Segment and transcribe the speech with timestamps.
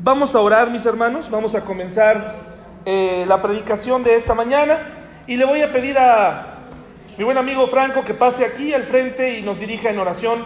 [0.00, 2.34] Vamos a orar, mis hermanos, vamos a comenzar
[2.84, 4.78] eh, la predicación de esta mañana
[5.26, 6.58] y le voy a pedir a
[7.16, 10.44] mi buen amigo Franco que pase aquí al frente y nos dirija en oración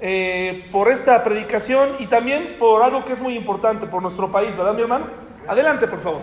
[0.00, 4.56] eh, por esta predicación y también por algo que es muy importante por nuestro país,
[4.56, 5.06] ¿verdad, mi hermano?
[5.46, 6.22] Adelante, por favor.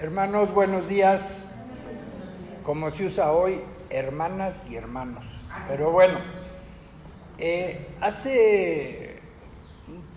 [0.00, 1.46] Hermanos, buenos días.
[2.64, 3.60] Como se usa hoy,
[3.90, 5.24] hermanas y hermanos.
[5.68, 6.18] Pero bueno,
[7.38, 9.09] eh, hace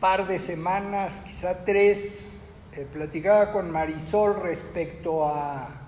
[0.04, 2.25] par de semanas, quizá tres,
[2.74, 5.80] eh, platicaba con Marisol respecto a,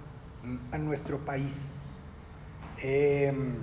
[0.80, 1.74] nuestro país.
[2.82, 3.56] Em,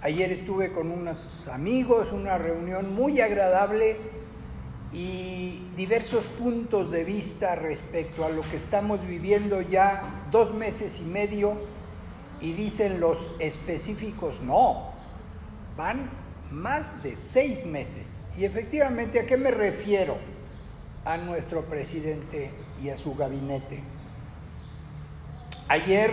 [0.00, 3.98] ayer estuve con unos amigos, una reunión muy agradable
[4.90, 11.04] y diversos puntos de vista respecto a lo que estamos viviendo ya dos meses y
[11.04, 11.58] medio
[12.40, 14.94] y dicen los específicos no,
[15.76, 16.08] van
[16.50, 18.13] más de seis meses.
[18.36, 20.16] Y efectivamente, ¿a qué me refiero?
[21.04, 22.50] A nuestro presidente
[22.82, 23.80] y a su gabinete.
[25.68, 26.10] Ayer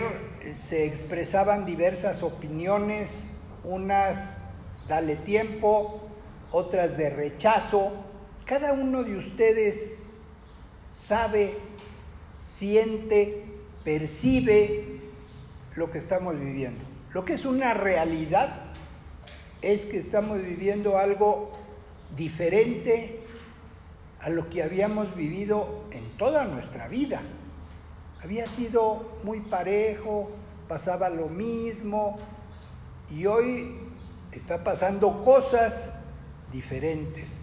[0.52, 4.38] se expresaban diversas opiniones, unas
[4.88, 6.00] dale tiempo,
[6.52, 7.92] otras de rechazo.
[8.44, 10.02] Cada uno de ustedes
[10.92, 11.54] sabe,
[12.40, 13.44] siente,
[13.84, 15.00] percibe
[15.74, 16.84] lo que estamos viviendo.
[17.12, 18.72] Lo que es una realidad
[19.60, 21.52] es que estamos viviendo algo
[22.16, 23.20] diferente
[24.20, 27.20] a lo que habíamos vivido en toda nuestra vida.
[28.22, 30.30] Había sido muy parejo,
[30.68, 32.18] pasaba lo mismo
[33.10, 33.76] y hoy
[34.30, 35.98] está pasando cosas
[36.52, 37.40] diferentes.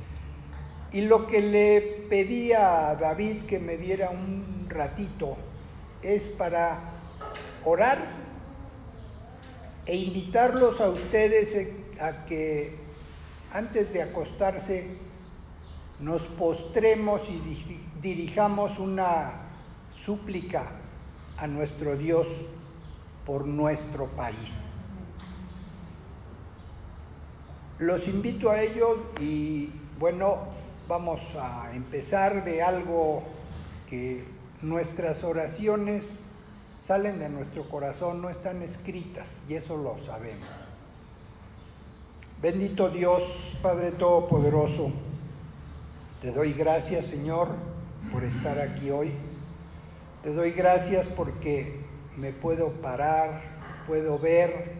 [0.91, 5.37] Y lo que le pedía a David que me diera un ratito
[6.01, 6.79] es para
[7.65, 7.97] orar
[9.85, 12.78] e invitarlos a ustedes a que
[13.51, 14.97] antes de acostarse
[15.99, 19.31] nos postremos y dirijamos una
[20.05, 20.63] súplica
[21.37, 22.27] a nuestro Dios
[23.25, 24.71] por nuestro país.
[27.79, 29.69] Los invito a ellos y
[29.99, 30.37] bueno,
[30.87, 33.23] vamos a empezar de algo
[33.89, 34.25] que
[34.61, 36.19] nuestras oraciones
[36.81, 40.47] salen de nuestro corazón, no están escritas y eso lo sabemos.
[42.41, 44.93] Bendito Dios, Padre Todopoderoso,
[46.21, 47.49] te doy gracias Señor
[48.13, 49.11] por estar aquí hoy.
[50.23, 51.81] Te doy gracias porque
[52.15, 53.41] me puedo parar,
[53.87, 54.71] puedo ver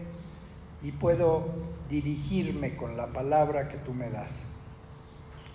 [0.82, 1.50] y puedo
[1.90, 4.32] dirigirme con la palabra que tú me das.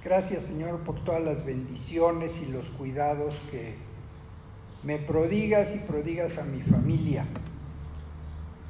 [0.04, 3.78] Gracias Señor por todas las bendiciones y los cuidados que
[4.84, 7.26] me prodigas y prodigas a mi familia.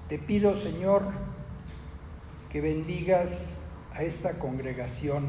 [0.07, 1.03] Te pido Señor
[2.55, 3.57] que bendigas
[3.93, 5.25] a esta congregación,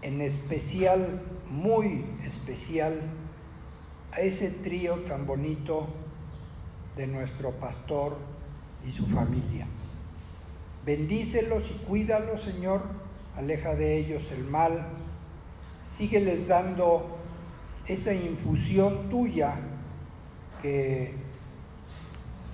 [0.00, 1.20] en especial,
[1.50, 2.98] muy especial,
[4.12, 5.86] a ese trío tan bonito
[6.96, 8.16] de nuestro pastor
[8.86, 9.66] y su familia.
[10.86, 12.80] Bendícelos y cuídalos, Señor,
[13.36, 14.86] aleja de ellos el mal,
[15.94, 17.18] sígueles dando
[17.86, 19.56] esa infusión tuya
[20.62, 21.12] que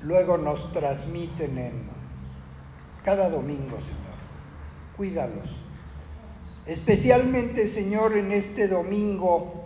[0.02, 1.93] luego nos transmiten en
[3.04, 4.14] cada domingo, Señor.
[4.96, 5.48] Cuídalos.
[6.66, 9.64] Especialmente, Señor, en este domingo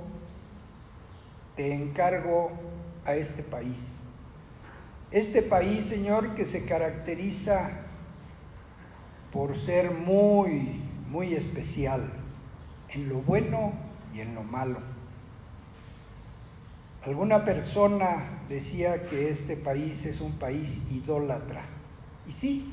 [1.56, 2.50] te encargo
[3.04, 4.00] a este país.
[5.10, 7.84] Este país, Señor, que se caracteriza
[9.32, 12.10] por ser muy, muy especial
[12.91, 13.72] en lo bueno
[14.12, 14.81] y en lo malo.
[17.04, 21.65] Alguna persona decía que este país es un país idólatra.
[22.27, 22.72] Y sí,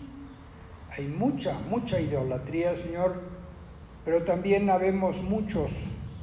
[0.97, 3.21] hay mucha, mucha idolatría, Señor,
[4.05, 5.69] pero también habemos muchos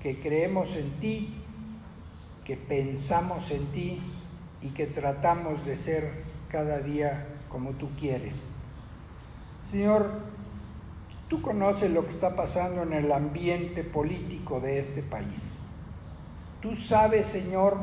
[0.02, 1.34] que creemos en ti,
[2.44, 4.00] que pensamos en ti
[4.62, 8.34] y que tratamos de ser cada día como tú quieres.
[9.70, 10.10] Señor,
[11.28, 15.52] tú conoces lo que está pasando en el ambiente político de este país.
[16.62, 17.76] Tú sabes, Señor,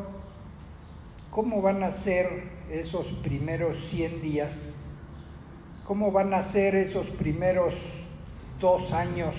[1.30, 4.74] cómo van a ser esos primeros 100 días
[5.90, 7.74] cómo van a ser esos primeros
[8.60, 9.34] dos años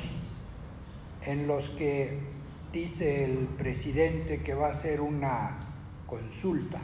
[1.25, 2.19] en los que
[2.73, 5.58] dice el presidente que va a hacer una
[6.08, 6.81] consulta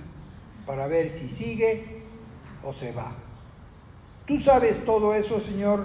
[0.66, 2.04] para ver si sigue
[2.62, 3.10] o se va.
[4.24, 5.84] Tú sabes todo eso, Señor,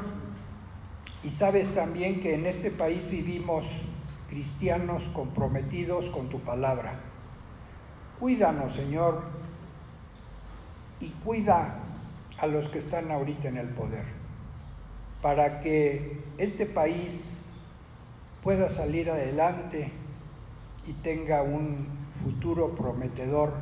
[1.24, 3.66] y sabes también que en este país vivimos
[4.30, 7.00] cristianos comprometidos con tu palabra.
[8.20, 9.24] Cuídanos, Señor,
[11.00, 11.80] y cuida
[12.42, 14.04] a los que están ahorita en el poder,
[15.22, 17.46] para que este país
[18.44, 19.92] pueda salir adelante
[20.88, 21.88] y tenga un
[22.24, 23.54] futuro prometedor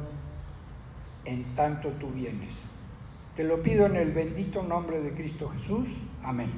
[1.26, 2.56] en tanto tú vienes.
[3.36, 5.88] Te lo pido en el bendito nombre de Cristo Jesús.
[6.24, 6.50] Amén.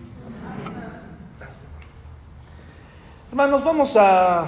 [3.30, 4.48] Hermanos, vamos a,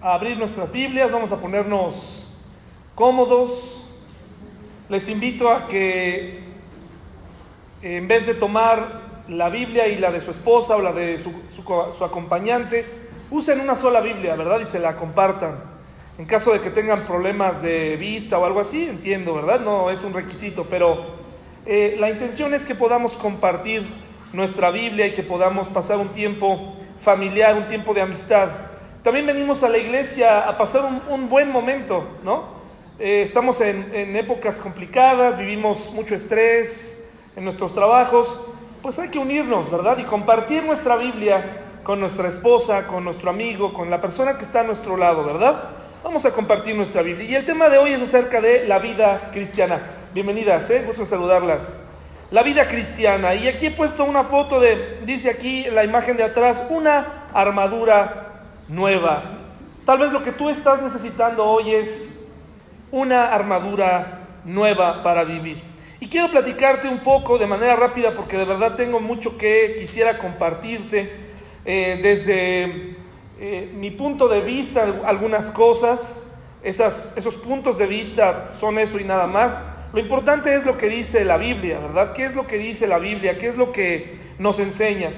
[0.00, 2.32] abrir nuestras Biblias, vamos a ponernos
[2.94, 3.85] cómodos.
[4.88, 6.40] Les invito a que
[7.82, 11.32] en vez de tomar la Biblia y la de su esposa o la de su,
[11.52, 12.84] su, acompañante,
[13.30, 14.60] usen una sola Biblia, ¿verdad?
[14.60, 15.58] Y se la compartan.
[16.18, 19.60] En caso de que tengan problemas de vista o algo así, entiendo, ¿verdad?
[19.60, 21.04] No es un requisito, pero
[21.66, 23.82] eh, la intención es que podamos compartir
[24.32, 28.48] nuestra Biblia y que podamos pasar un tiempo familiar, un tiempo de amistad.
[29.02, 32.55] También venimos a la iglesia a pasar un, buen momento, ¿no?
[32.98, 37.06] Eh, estamos en, en épocas complicadas, vivimos mucho estrés
[37.36, 38.26] en nuestros trabajos,
[38.80, 39.98] pues hay que unirnos, ¿verdad?
[39.98, 44.60] Y compartir nuestra Biblia con nuestra esposa, con nuestro amigo, con la persona que está
[44.60, 45.64] a nuestro lado, ¿verdad?
[46.02, 47.28] Vamos a compartir nuestra Biblia.
[47.28, 49.78] Y el tema de hoy es acerca de la vida cristiana.
[50.14, 50.82] Bienvenidas, ¿eh?
[50.86, 51.78] Gusto saludarlas.
[52.30, 53.34] La vida cristiana.
[53.34, 58.40] Y aquí he puesto una foto de, dice aquí la imagen de atrás, una armadura
[58.68, 59.22] nueva.
[59.84, 62.25] Tal vez lo que tú estás necesitando hoy es
[62.90, 65.62] una armadura nueva para vivir.
[65.98, 70.18] Y quiero platicarte un poco de manera rápida porque de verdad tengo mucho que quisiera
[70.18, 71.10] compartirte
[71.64, 72.96] eh, desde
[73.40, 79.04] eh, mi punto de vista, algunas cosas, esas, esos puntos de vista son eso y
[79.04, 79.60] nada más.
[79.92, 82.12] Lo importante es lo que dice la Biblia, ¿verdad?
[82.12, 83.38] ¿Qué es lo que dice la Biblia?
[83.38, 85.10] ¿Qué es lo que nos enseña?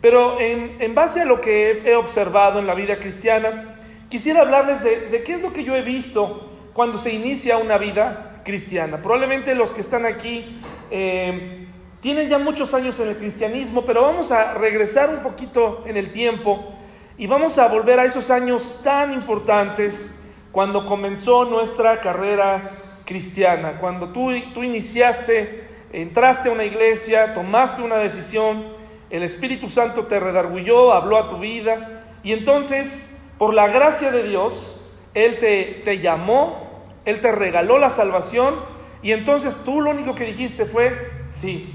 [0.00, 3.76] Pero en, en base a lo que he observado en la vida cristiana,
[4.08, 7.78] quisiera hablarles de, de qué es lo que yo he visto cuando se inicia una
[7.78, 8.98] vida cristiana.
[9.02, 11.66] Probablemente los que están aquí eh,
[12.00, 16.12] tienen ya muchos años en el cristianismo, pero vamos a regresar un poquito en el
[16.12, 16.74] tiempo
[17.18, 20.18] y vamos a volver a esos años tan importantes
[20.52, 22.70] cuando comenzó nuestra carrera
[23.04, 28.64] cristiana, cuando tú, tú iniciaste, entraste a una iglesia, tomaste una decisión,
[29.10, 34.22] el Espíritu Santo te redargulló, habló a tu vida y entonces, por la gracia de
[34.22, 34.79] Dios,
[35.14, 38.54] Él te, te llamó, Él te regaló la salvación
[39.02, 41.74] y entonces tú lo único que dijiste fue, sí,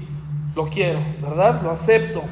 [0.54, 1.60] lo quiero, ¿verdad?
[1.62, 2.22] Lo acepto.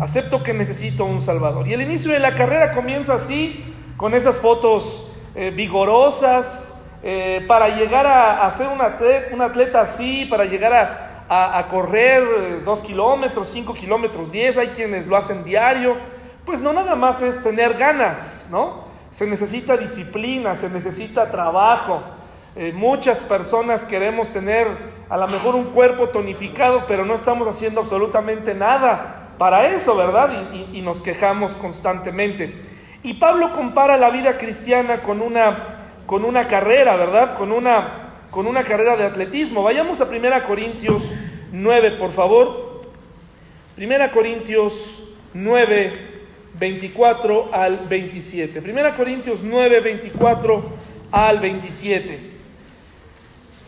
[0.00, 1.68] Acepto que necesito un Salvador.
[1.68, 3.64] Y el inicio de la carrera comienza así,
[3.96, 6.72] con esas fotos eh, vigorosas,
[7.02, 13.48] eh, para llegar a, ser un atleta, así, para llegar a, correr eh, dos kilómetros,
[13.50, 15.96] cinco kilómetros, diez, hay quienes lo hacen diario,
[16.44, 18.91] pues no nada más es tener ganas, ¿no?
[19.12, 22.02] Se necesita disciplina, se necesita trabajo.
[22.74, 24.66] muchas personas queremos tener
[25.08, 30.30] a lo mejor un cuerpo tonificado, pero no estamos haciendo absolutamente nada para eso, ¿verdad?
[30.72, 32.54] Y, nos quejamos constantemente.
[33.02, 35.56] Y Pablo compara la vida cristiana con una,
[36.06, 37.36] con una carrera, ¿verdad?
[37.36, 39.62] Con una, con una carrera de atletismo.
[39.62, 41.12] Vayamos a 1 Corintios
[41.52, 42.82] 9, por favor.
[43.76, 45.02] 1 Corintios
[45.34, 46.11] 9,
[46.62, 48.60] 24 al 27.
[48.60, 50.62] 1 Corintios 9, 24
[51.10, 52.30] al 27.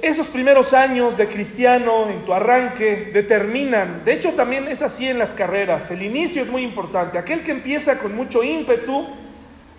[0.01, 5.19] Esos primeros años de cristiano en tu arranque determinan, de hecho también es así en
[5.19, 7.19] las carreras, el inicio es muy importante.
[7.19, 9.09] Aquel que empieza con mucho ímpetu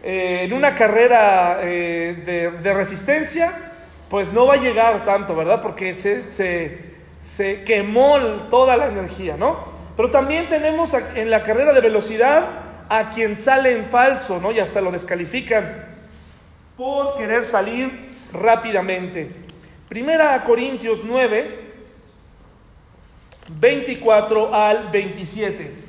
[0.04, 3.54] eh, en una carrera eh, de, resistencia,
[4.10, 5.62] pues no va a llegar tanto, ¿verdad?
[5.62, 6.34] Porque se,
[7.22, 8.18] se, quemó
[8.50, 9.74] toda la energía, ¿no?
[9.96, 14.52] Pero también tenemos en la carrera de velocidad a quien sale en falso, ¿no?
[14.52, 15.86] Y hasta lo descalifican
[16.78, 19.32] por querer salir rápidamente.
[19.88, 21.60] Primera Corintios 9,
[23.60, 25.86] 24 al 27.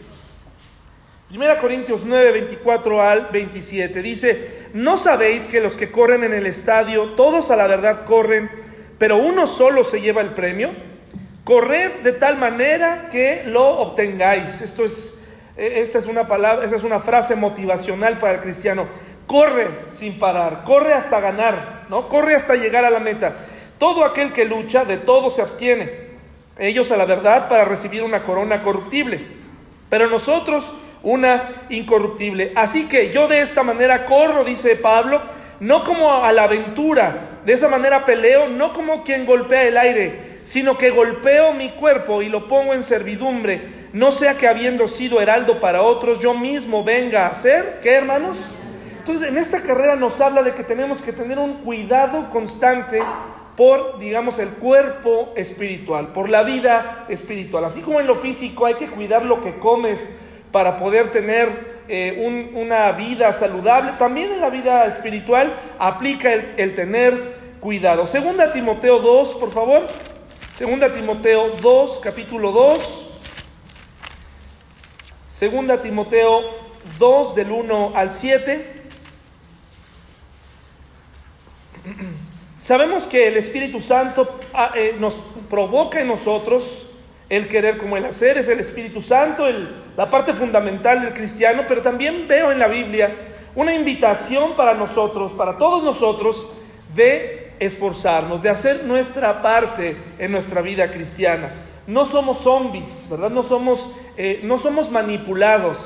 [1.29, 4.01] Primera Corintios 9, 24 al 27.
[4.01, 8.49] Dice, ¿no sabéis que los que corren en el estadio, todos a la verdad corren,
[8.99, 10.73] pero uno solo se lleva el premio?
[11.43, 14.63] Corred de tal manera que lo obtengáis.
[14.63, 15.26] Esto es,
[15.57, 18.87] esta es una palabra, esta es una frase motivacional para el cristiano.
[19.27, 22.09] Corre sin parar, corre hasta ganar, ¿no?
[22.09, 23.37] Corre hasta llegar a la meta.
[23.79, 26.07] Todo aquel que lucha, de todo se abstiene.
[26.59, 29.27] Ellos a la verdad para recibir una corona corruptible,
[29.91, 32.53] pero nosotros una incorruptible.
[32.55, 35.21] Así que yo de esta manera corro, dice Pablo,
[35.61, 40.36] no como a la aventura, de esa manera peleo, no como quien golpea el aire,
[40.47, 45.21] sino que golpeo mi cuerpo y lo pongo en servidumbre, no sea que habiendo sido
[45.21, 48.39] heraldo para otros, yo mismo venga a ser, ¿qué hermanos?
[49.01, 53.03] Entonces en esta carrera nos habla de que tenemos que tener un cuidado constante
[53.57, 57.65] por, digamos, el cuerpo espiritual, por la vida espiritual.
[57.65, 60.11] Así como en lo físico hay que cuidar lo que comes
[60.53, 63.95] para poder tener eh, una vida saludable.
[63.99, 68.07] También en la vida espiritual aplica el, el tener cuidado.
[68.07, 69.87] Segunda Timoteo 2, por favor.
[70.57, 73.07] Segunda Timoteo 2, capítulo 2.
[75.29, 76.41] Segunda Timoteo
[76.99, 78.75] 2 del 1 al 7.
[82.57, 85.19] Sabemos que el Espíritu Santo ah, eh, nos
[85.51, 86.87] provoca en nosotros
[87.29, 89.45] el querer como el hacer, es el Espíritu Santo,
[89.95, 93.15] la parte fundamental del cristiano, pero también veo en la Biblia
[93.55, 96.49] una invitación para nosotros, para todos nosotros,
[96.95, 101.51] de esforzarnos, de hacer nuestra parte en nuestra vida cristiana.
[101.87, 103.31] No somos zombies, ¿verdad?
[103.31, 105.79] No somos, eh, no somos manipulados.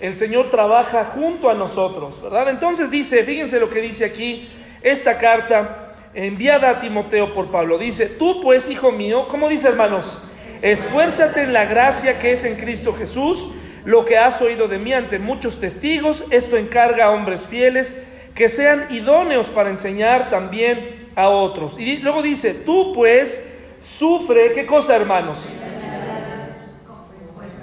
[0.00, 2.48] El Señor trabaja junto a nosotros, ¿verdad?
[2.50, 4.48] Entonces dice, fíjense lo que dice aquí
[4.82, 7.78] esta carta enviada a Timoteo por Pablo.
[7.78, 10.18] Dice, tú pues, hijo mío, ¿cómo dice hermanos?
[10.62, 13.50] Esfuérzate en la gracia que es en Cristo Jesús,
[13.84, 17.96] lo que has oído de mí ante muchos testigos, esto encarga a hombres fieles
[18.34, 21.78] que sean idóneos para enseñar también a otros.
[21.78, 23.44] Y luego dice, tú pues
[23.80, 25.40] sufre, ¿qué cosa hermanos?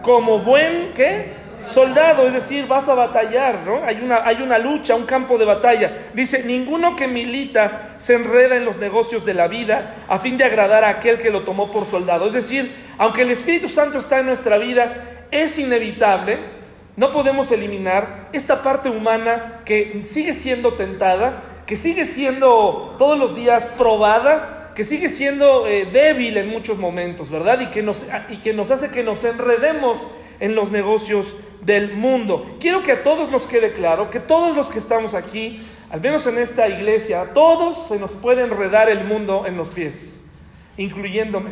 [0.01, 1.45] Como buen, ¿qué?
[1.63, 3.83] Soldado, es decir, vas a batallar, ¿no?
[3.83, 6.09] Hay una, hay una lucha, un campo de batalla.
[6.13, 10.43] Dice, ninguno que milita se enreda en los negocios de la vida a fin de
[10.43, 12.27] agradar a aquel que lo tomó por soldado.
[12.27, 16.55] Es decir, aunque el Espíritu Santo está en nuestra vida, es inevitable
[16.97, 23.36] no podemos eliminar esta parte humana que sigue siendo tentada, que sigue siendo todos los
[23.36, 27.60] días probada, que sigue siendo eh, débil en muchos momentos, ¿verdad?
[27.62, 29.98] Y que, nos, y que nos hace que nos enredemos
[30.39, 31.25] en los negocios
[31.62, 32.45] del mundo.
[32.60, 36.27] Quiero que a todos nos quede claro que todos los que estamos aquí, al menos
[36.27, 40.24] en esta iglesia, a todos se nos puede enredar el mundo en los pies,
[40.77, 41.51] incluyéndome.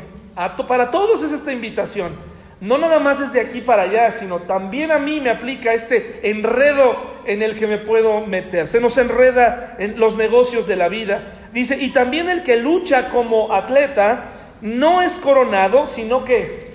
[0.67, 2.32] para todos es esta invitación
[2.63, 6.21] no nada más es de aquí para allá, sino también a mí me aplica este
[6.23, 8.69] enredo en el que me puedo meter.
[8.69, 11.19] Se nos enreda en los negocios de la vida.
[11.51, 14.29] Dice, y también el que lucha como atleta
[14.61, 16.71] no es coronado, sino que,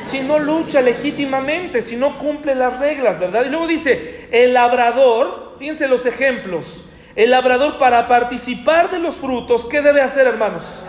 [0.00, 3.44] si no lucha legítimamente, si no cumple las reglas, ¿verdad?
[3.46, 9.64] Y luego dice, el labrador, fíjense los ejemplos, el labrador para participar de los frutos,
[9.66, 10.82] ¿qué debe hacer, hermanos?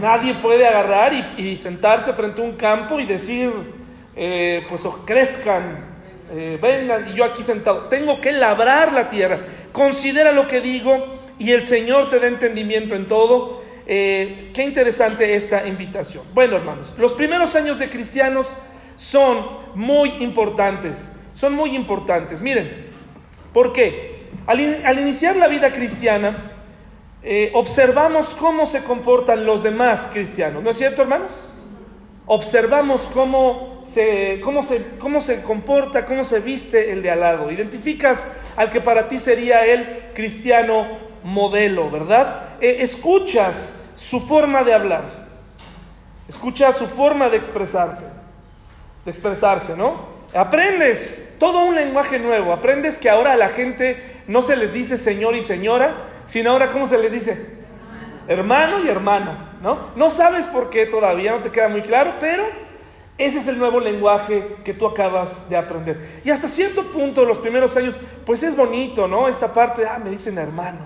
[0.00, 3.50] Nadie puede agarrar y, sentarse frente a un campo y decir,
[4.14, 5.84] eh, pues crezcan,
[6.32, 7.82] eh, vengan, y yo aquí sentado.
[7.88, 9.38] Tengo que labrar la tierra.
[9.72, 13.62] Considera lo que digo y el Señor te da entendimiento en todo.
[13.86, 16.24] Eh, qué interesante esta invitación.
[16.34, 18.48] Bueno, hermanos, los primeros años de cristianos
[18.96, 21.12] son muy importantes.
[21.34, 22.40] Son muy importantes.
[22.40, 22.90] Miren,
[23.52, 24.16] ¿por qué?
[24.46, 26.55] al iniciar la vida cristiana,
[27.28, 31.52] eh, observamos cómo se comportan los demás cristianos, ¿no es cierto, hermanos?
[32.24, 37.50] Observamos cómo se, cómo se, cómo se comporta, cómo se viste el de al lado.
[37.50, 40.86] Identificas al que para ti sería el cristiano
[41.24, 42.50] modelo, ¿verdad?
[42.60, 45.02] Eh, escuchas su forma de hablar,
[46.28, 48.04] escuchas su forma de expresarte,
[49.04, 50.14] de expresarse, ¿no?
[50.32, 54.98] Aprendes todo un lenguaje nuevo, aprendes que ahora a la gente no se les dice
[54.98, 57.56] señor y señora, sino ahora, ¿cómo se les dice?
[58.28, 59.90] Hermano y hermano, ¿no?
[59.96, 62.44] No sabes por qué todavía, no te queda muy claro, pero
[63.18, 66.20] ese es el nuevo lenguaje que tú acabas de aprender.
[66.24, 67.94] Y hasta cierto punto, los primeros años,
[68.26, 69.28] pues es bonito, ¿no?
[69.28, 70.80] Esta parte, ah, me dicen hermano.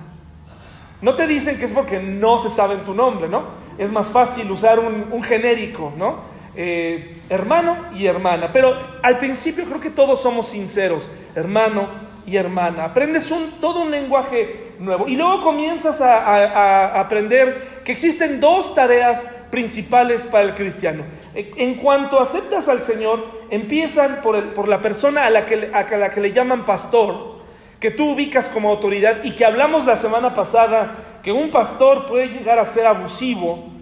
[1.02, 3.44] No te dicen que es porque no se sabe tu nombre, ¿no?
[3.78, 6.20] Es más fácil usar un, genérico, ¿no?
[6.62, 8.50] Eh, hermano y hermana.
[8.52, 11.88] Pero al principio creo que todos somos sinceros, hermano
[12.26, 12.84] y hermana.
[12.84, 15.08] Aprendes un, todo un lenguaje nuevo.
[15.08, 21.02] Y luego comienzas a, aprender que existen dos tareas principales para el cristiano.
[21.34, 26.10] En cuanto aceptas al Señor, empiezan por, por la persona a la, que, a la
[26.10, 27.36] que le llaman pastor,
[27.80, 32.26] que tú ubicas como autoridad y que hablamos la semana pasada que un pastor puede
[32.26, 33.79] llegar a ser abusivo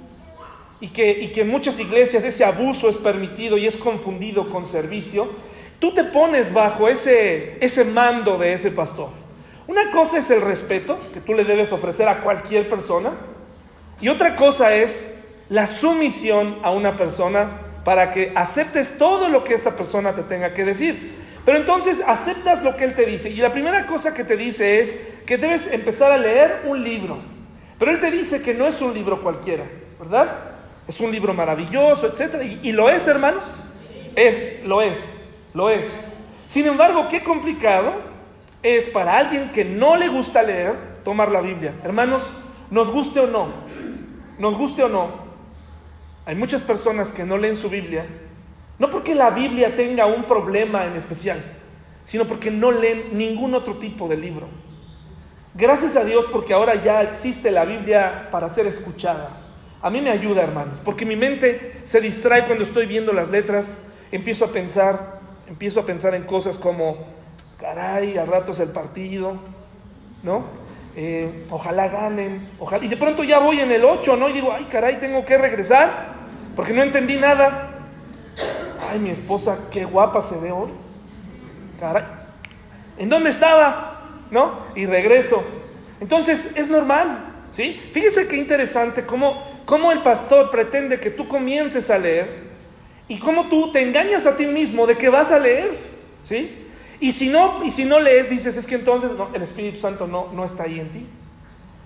[0.81, 4.67] y que, y que en muchas iglesias ese abuso es permitido y es confundido con
[4.67, 5.29] servicio.
[5.79, 9.11] Tú te pones bajo ese, ese mando de ese pastor.
[9.67, 13.13] Una cosa es el respeto que tú le debes ofrecer a cualquier persona
[14.01, 19.55] y otra cosa es la sumisión a una persona para que aceptes todo lo que
[19.55, 21.15] esta persona te tenga que decir.
[21.45, 24.81] Pero entonces aceptas lo que él te dice y la primera cosa que te dice
[24.81, 27.19] es que debes empezar a leer un libro.
[27.79, 29.65] Pero él te dice que no es un libro cualquiera,
[29.99, 30.58] ¿verdad?
[30.89, 32.43] Es un libro maravilloso, etc.
[32.43, 33.69] ¿Y, y lo es, hermanos?
[34.17, 34.99] Es, lo es.
[35.55, 35.87] Lo es.
[36.47, 37.93] Sin embargo, qué complicado
[38.63, 41.75] es para alguien que no le gusta leer tomar la Biblia.
[41.85, 42.33] Hermanos,
[42.71, 43.49] nos guste o no,
[44.39, 45.29] nos guste o no,
[46.29, 48.05] hay muchas personas que no leen su Biblia
[48.79, 51.43] No porque la Biblia tenga un problema en especial,
[52.05, 54.47] sino porque no leen ningún otro tipo de libro.
[55.55, 59.48] Gracias a Dios porque ahora ya existe la Biblia para ser escuchada.
[59.81, 63.77] A mí me ayuda, hermanos, porque mi mente se distrae cuando estoy viendo las letras,
[64.11, 66.99] empiezo a pensar, empiezo a pensar en cosas como,
[67.61, 69.37] caray, a ratos el partido,
[70.25, 70.47] ¿no?
[70.97, 72.85] Eh, ojalá ganen, ojalá.
[72.85, 74.29] Y de pronto ya voy en el 8, ¿no?
[74.29, 76.15] Y digo, ay, caray, tengo que regresar,
[76.57, 77.71] porque no entendí nada.
[78.91, 80.71] Ay, mi esposa, qué guapa se ve hoy.
[81.79, 82.03] Caray,
[82.97, 84.25] ¿en dónde estaba?
[84.33, 84.59] ¿No?
[84.75, 85.45] Y regreso.
[86.01, 87.81] Entonces, es normal, ¿sí?
[87.93, 92.49] Fíjese qué interesante cómo, cómo el pastor pretende que tú comiences a leer
[93.09, 95.77] y cómo tú te engañas a ti mismo de que vas a leer,
[96.23, 96.67] ¿sí?
[97.01, 100.33] Y si no, y si no lees, dices, es que entonces el Espíritu Santo no,
[100.33, 101.07] no está ahí en ti.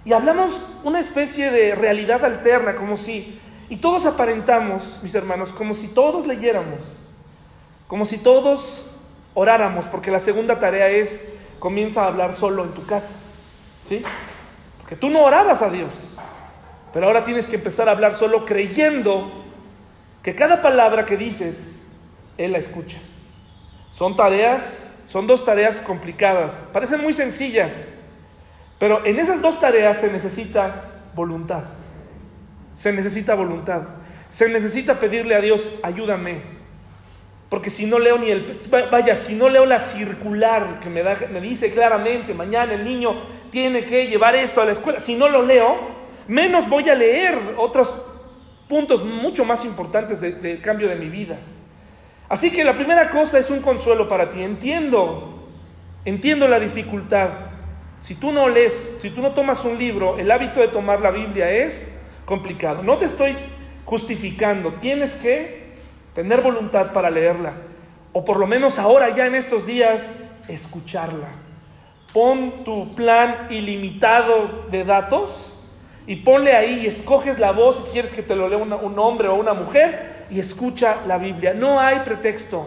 [0.04, 3.38] Y hablamos una especie de realidad alterna, como si,
[3.69, 6.81] y todos aparentamos, mis hermanos, como si todos leyéramos,
[7.87, 8.87] como si todos
[9.35, 13.11] oráramos, porque la segunda tarea es, comienza a hablar solo en tu casa,
[13.87, 14.02] ¿sí?
[14.92, 15.88] Porque tú no orabas a Dios,
[16.92, 19.32] pero ahora tienes que empezar a hablar solo creyendo
[20.22, 21.80] que cada palabra que dices,
[22.37, 22.99] Él la escucha.
[23.90, 27.94] Son tareas son dos tareas complicadas, parecen muy sencillas,
[28.78, 30.84] pero en esas dos tareas se necesita
[31.14, 31.62] voluntad.
[32.75, 33.84] Se necesita voluntad.
[34.28, 36.42] Se necesita pedirle a Dios, ayúdame.
[37.52, 38.59] Porque si no leo ni el
[38.90, 43.14] vaya, si no leo la circular que me, da, me dice claramente, mañana el niño
[43.50, 45.76] tiene que llevar esto a la escuela, si no lo leo,
[46.28, 47.94] menos voy a leer otros
[48.71, 51.37] puntos mucho más importantes del cambio de mi vida.
[52.26, 54.42] Así que la primera cosa es un consuelo para ti.
[54.42, 55.47] Entiendo,
[56.06, 57.28] entiendo la dificultad.
[58.00, 61.11] Si tú no lees, si tú no tomas un libro, el hábito de tomar la
[61.11, 62.82] Biblia es complicado.
[62.82, 63.37] No te estoy
[63.85, 65.62] justificando, tienes que
[66.14, 67.52] tener voluntad para leerla.
[68.12, 71.28] O por lo menos ahora ya en estos días, escucharla.
[72.12, 75.59] Pon tu plan ilimitado de datos
[76.06, 79.28] y ponle ahí y escoges la voz si quieres que te lo lea un hombre
[79.28, 81.54] o una mujer y escucha la Biblia.
[81.54, 82.67] No hay pretexto,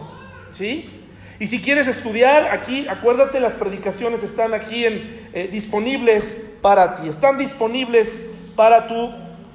[0.50, 0.96] ¿sí?
[1.38, 7.08] Y si quieres estudiar, aquí, acuérdate, las predicaciones están aquí en, eh, disponibles para ti,
[7.08, 9.12] están disponibles para tu,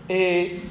[0.07, 0.61] eh,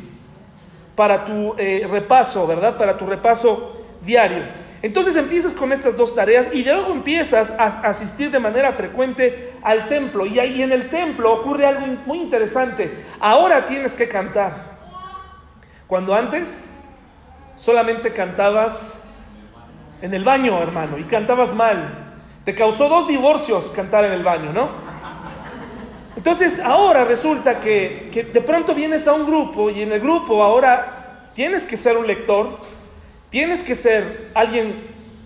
[1.01, 2.77] para tu eh, repaso, ¿verdad?
[2.77, 3.73] Para tu repaso
[4.05, 4.43] diario.
[4.83, 9.89] Entonces empiezas con estas dos tareas y luego empiezas a asistir de manera frecuente al
[9.89, 10.27] templo.
[10.27, 13.03] Y ahí en el templo ocurre algo muy interesante.
[13.19, 14.53] Ahora tienes que cantar.
[15.87, 16.71] Cuando antes
[17.57, 19.01] solamente cantabas
[20.03, 22.13] en el baño, hermano, y cantabas mal.
[22.45, 24.69] Te causó dos divorcios cantar en el baño, ¿no?
[26.17, 31.31] Entonces ahora resulta que, de pronto vienes a un grupo y en el grupo ahora
[31.35, 32.59] tienes que ser un lector,
[33.31, 34.75] tienes que ser alguien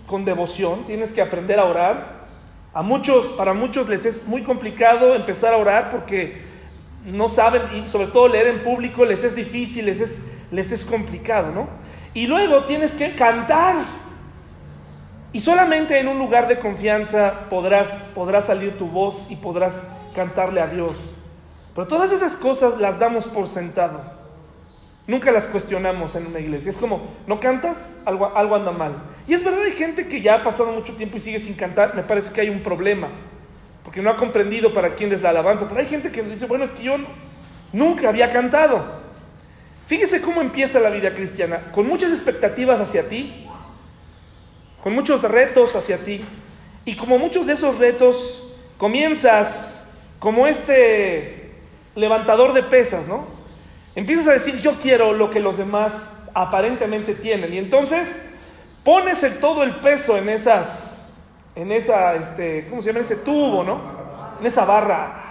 [0.05, 2.15] con devoción, tienes que aprender a orar.
[2.73, 6.43] A muchos, para muchos les es muy complicado empezar a orar porque
[7.05, 10.83] no saben y sobre todo leer en público les es difícil, les es, les es
[10.83, 11.67] complicado, ¿no?
[12.13, 13.75] Y luego tienes que cantar.
[15.31, 19.83] Y solamente en un lugar de confianza podrás, podrás salir tu voz y podrás
[20.15, 20.93] cantarle a Dios.
[21.75, 24.01] Pero todas esas cosas las damos por sentado.
[25.07, 26.69] Nunca las cuestionamos en una iglesia.
[26.71, 27.99] Es como, ¿no cantas?
[28.05, 29.03] Algo, algo anda mal.
[29.27, 31.93] Y es verdad, hay gente que ya ha pasado mucho tiempo y sigue sin cantar.
[31.93, 33.09] Me parece que hay un problema.
[33.83, 35.67] Porque no ha comprendido para quién es la alabanza.
[35.67, 36.95] Pero hay gente que dice, bueno, es que yo
[37.71, 39.05] nunca había cantado.
[39.87, 43.45] Fíjese cómo empieza la vida cristiana, con muchas expectativas hacia ti,
[44.81, 46.25] con muchos retos hacia ti,
[46.85, 49.74] y como muchos de esos retos comienzas
[50.19, 51.51] como este
[51.95, 53.25] levantador de pesas, ¿no?
[53.95, 58.09] Empiezas a decir, yo quiero lo que los demás aparentemente tienen, y entonces
[58.83, 61.01] pones el, todo el peso en esas,
[61.55, 62.99] en esa, este, ¿cómo se llama?
[62.99, 63.81] Ese tubo, ¿no?
[64.39, 65.21] En esa barra.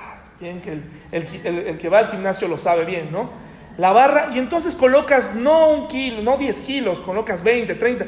[0.40, 0.81] Bien, que
[1.12, 3.44] el que va al gimnasio lo sabe bien, ¿no?
[3.77, 8.07] la barra y entonces colocas no un kilo, no 10 kilos, colocas 20, 30.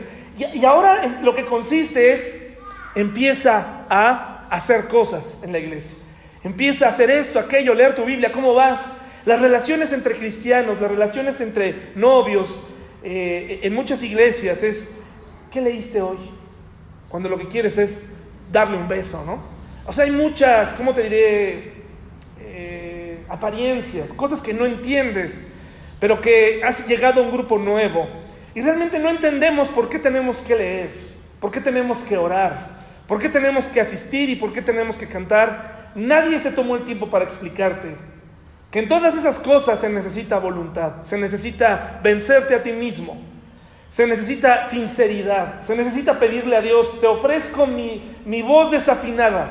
[0.55, 2.53] Y, ahora lo que consiste es,
[2.95, 5.97] empieza a hacer cosas en la iglesia.
[6.47, 8.93] Empieza a hacer esto, aquello, leer tu Biblia, ¿cómo vas?
[9.25, 12.61] Las relaciones entre cristianos, las relaciones entre novios,
[13.03, 14.97] eh, en muchas iglesias es,
[15.51, 16.19] ¿qué leíste hoy?
[17.09, 18.11] Cuando lo que quieres es
[18.53, 19.43] darle un beso, ¿no?
[19.87, 21.73] O sea, hay muchas, ¿cómo te diré?
[22.41, 25.49] Eh, apariencias, cosas que no entiendes
[26.01, 28.09] pero que has llegado a un grupo nuevo
[28.55, 30.91] y realmente no entendemos por qué tenemos que leer,
[31.41, 35.09] por qué tenemos que orar, por qué tenemos que asistir y por qué tenemos que
[35.09, 37.97] cantar, nadie se tomó el tiempo para explicarte
[38.71, 43.21] que en todas esas cosas se necesita voluntad, se necesita vencerte a ti mismo.
[43.89, 49.49] Se necesita sinceridad, se necesita pedirle a Dios, te ofrezco mi, mi voz desafinada,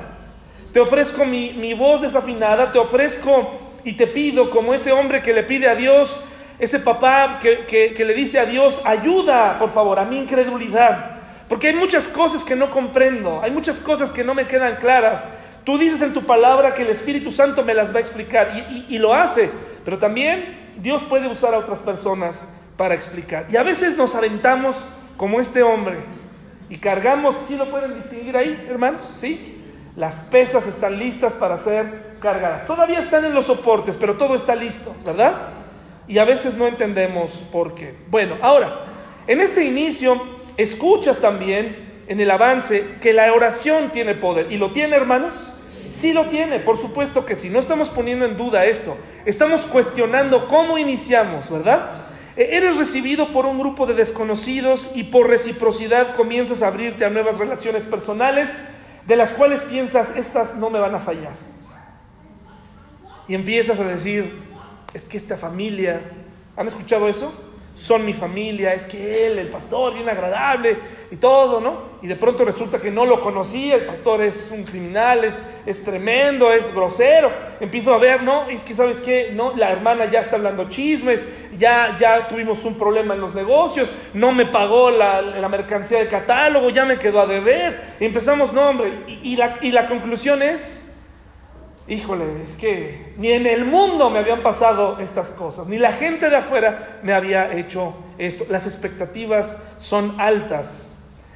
[0.73, 5.33] te ofrezco mi, mi voz desafinada, te ofrezco y te pido como ese hombre que
[5.33, 6.19] le pide a Dios,
[6.59, 11.69] ese papá que, que, le dice a Dios, ayuda por favor a mi incredulidad, porque
[11.69, 15.25] hay muchas cosas que no comprendo, hay muchas cosas que no me quedan claras.
[15.65, 18.51] Tú dices en tu palabra que el Espíritu Santo me las va a explicar
[18.87, 19.49] y, lo hace,
[19.83, 22.47] pero también Dios puede usar a otras personas
[22.77, 23.47] para explicar.
[23.49, 24.75] Y a veces nos aventamos
[25.17, 25.97] como este hombre
[26.69, 29.01] y cargamos, ¿sí lo pueden distinguir ahí, hermanos?
[29.19, 29.63] ¿Sí?
[29.95, 32.67] Las pesas están listas para ser cargadas.
[32.67, 35.49] Todavía están en los soportes, pero todo está listo, ¿verdad?
[36.07, 37.95] Y a veces no entendemos por qué.
[38.09, 38.81] Bueno, ahora,
[39.25, 40.21] en este inicio
[40.57, 44.51] escuchas también en el avance que la oración tiene poder.
[44.51, 45.51] ¿Y lo tiene, hermanos?
[45.95, 47.49] Sí lo tiene, por supuesto que sí.
[47.49, 48.97] No estamos poniendo en duda esto.
[49.23, 52.07] Estamos cuestionando cómo iniciamos, ¿verdad?
[52.35, 57.09] E, eres recibido por un grupo de desconocidos y por reciprocidad comienzas a abrirte a
[57.09, 58.49] nuevas relaciones personales
[59.07, 61.31] de las cuales piensas, estas no me van a fallar.
[63.29, 64.37] Y empiezas a decir,
[64.93, 66.01] es que esta familia,
[66.57, 67.31] ¿han escuchado eso?
[67.75, 70.77] Son mi familia, es que él, el pastor, bien agradable
[71.11, 71.95] y todo, ¿no?
[72.01, 75.83] Y de pronto resulta que no lo conocía, el pastor es un criminal, es, es
[75.83, 77.31] tremendo, es grosero.
[77.59, 81.25] Empiezo a ver, no, es que sabes qué, no, la hermana ya está hablando chismes,
[81.57, 86.07] ya, ya tuvimos un problema en los negocios, no me pagó la, la mercancía de
[86.07, 87.95] catálogo, ya me quedó a deber.
[87.99, 90.84] Empezamos, no, hombre, y, la, y la conclusión es
[91.87, 96.29] híjole, es que ni en el mundo me habían pasado estas cosas, ni la gente
[96.29, 98.45] de afuera me había hecho esto.
[98.49, 100.93] Las expectativas son altas.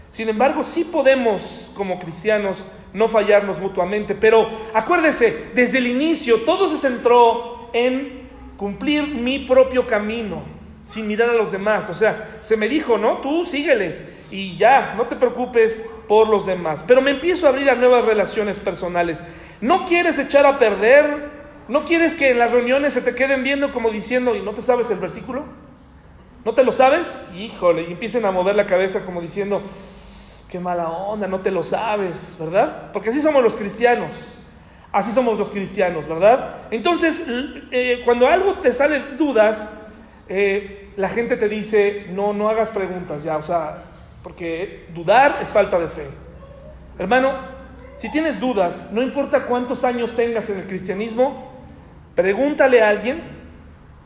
[0.10, 6.68] Sin embargo, sí podemos como cristianos no fallarnos mutuamente, pero acuérdese, desde el inicio todo
[6.68, 10.42] se centró en cumplir mi propio camino,
[10.84, 11.90] sin mirar a los demás.
[11.90, 16.48] O sea, se me dijo, no, tú síguele y ya, no te preocupes por los
[16.48, 16.84] demás.
[16.88, 19.22] Pero me empiezo a abrir a nuevas relaciones personales.
[19.62, 21.30] ¿No quieres echar a perder?
[21.68, 24.62] ¿No quieres que en las reuniones se te queden viendo como diciendo, ¿y no te
[24.62, 25.44] sabes el versículo?
[26.46, 27.24] ¿No te lo sabes?
[27.36, 29.62] Híjole, y empiecen a mover la cabeza como diciendo,
[30.50, 32.92] qué mala onda, no te lo sabes, ¿verdad?
[32.92, 34.12] Porque así somos los cristianos.
[34.92, 36.56] Así somos los cristianos, ¿verdad?
[36.72, 37.22] Entonces,
[37.72, 39.72] eh, cuando algo te sale dudas,
[40.28, 43.84] eh, la gente te dice, no, no hagas preguntas ya, o sea,
[44.24, 46.08] porque dudar es falta de fe.
[46.98, 47.59] Hermano,
[48.00, 51.52] si tienes dudas, no importa cuántos años tengas en el cristianismo,
[52.16, 53.22] pregúntale a alguien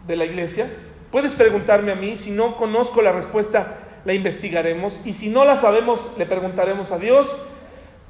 [0.08, 0.68] de la iglesia.
[1.12, 5.58] Puedes preguntarme a mí, si no conozco la respuesta, la investigaremos y si no la
[5.58, 7.38] sabemos, le preguntaremos a Dios,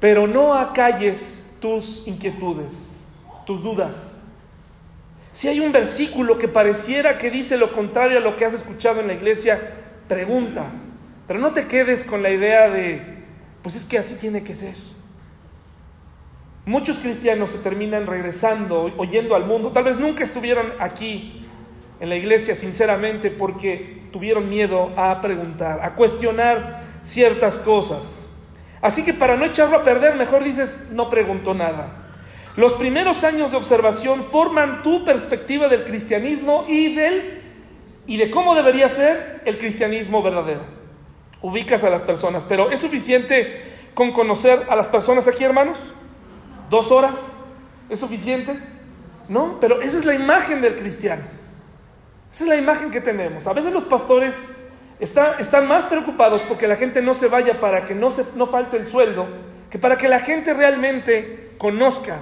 [0.00, 2.72] pero no acalles tus inquietudes,
[3.44, 4.22] tus dudas.
[5.32, 9.00] Si hay un versículo que pareciera que dice lo contrario a lo que has escuchado
[9.00, 9.60] en la iglesia,
[10.08, 10.64] pregunta,
[11.26, 13.02] pero no te quedes con la idea de,
[13.62, 14.93] pues es que así tiene que ser.
[16.66, 19.70] Muchos cristianos se terminan regresando, oyendo al mundo.
[19.72, 21.46] Tal vez nunca estuvieron aquí
[22.00, 28.30] en la iglesia, sinceramente, porque tuvieron miedo a preguntar, a cuestionar ciertas cosas.
[28.80, 32.04] Así que para no echarlo a perder, mejor dices, no pregunto nada.
[32.56, 37.42] Los primeros años de observación forman tu perspectiva del cristianismo y, del,
[38.06, 40.62] y de cómo debería ser el cristianismo verdadero.
[41.42, 43.60] Ubicas a las personas, pero ¿es suficiente
[43.92, 45.78] con conocer a las personas aquí, hermanos?
[46.70, 47.14] ¿Dos horas?
[47.88, 48.58] ¿Es suficiente?
[49.28, 51.22] No, pero esa es la imagen del cristiano.
[52.32, 53.46] Esa es la imagen que tenemos.
[53.46, 54.36] A veces los pastores
[54.98, 58.76] están más preocupados porque la gente no se vaya para que no, se, no falte
[58.76, 59.26] el sueldo,
[59.70, 62.18] que para que la gente realmente conozca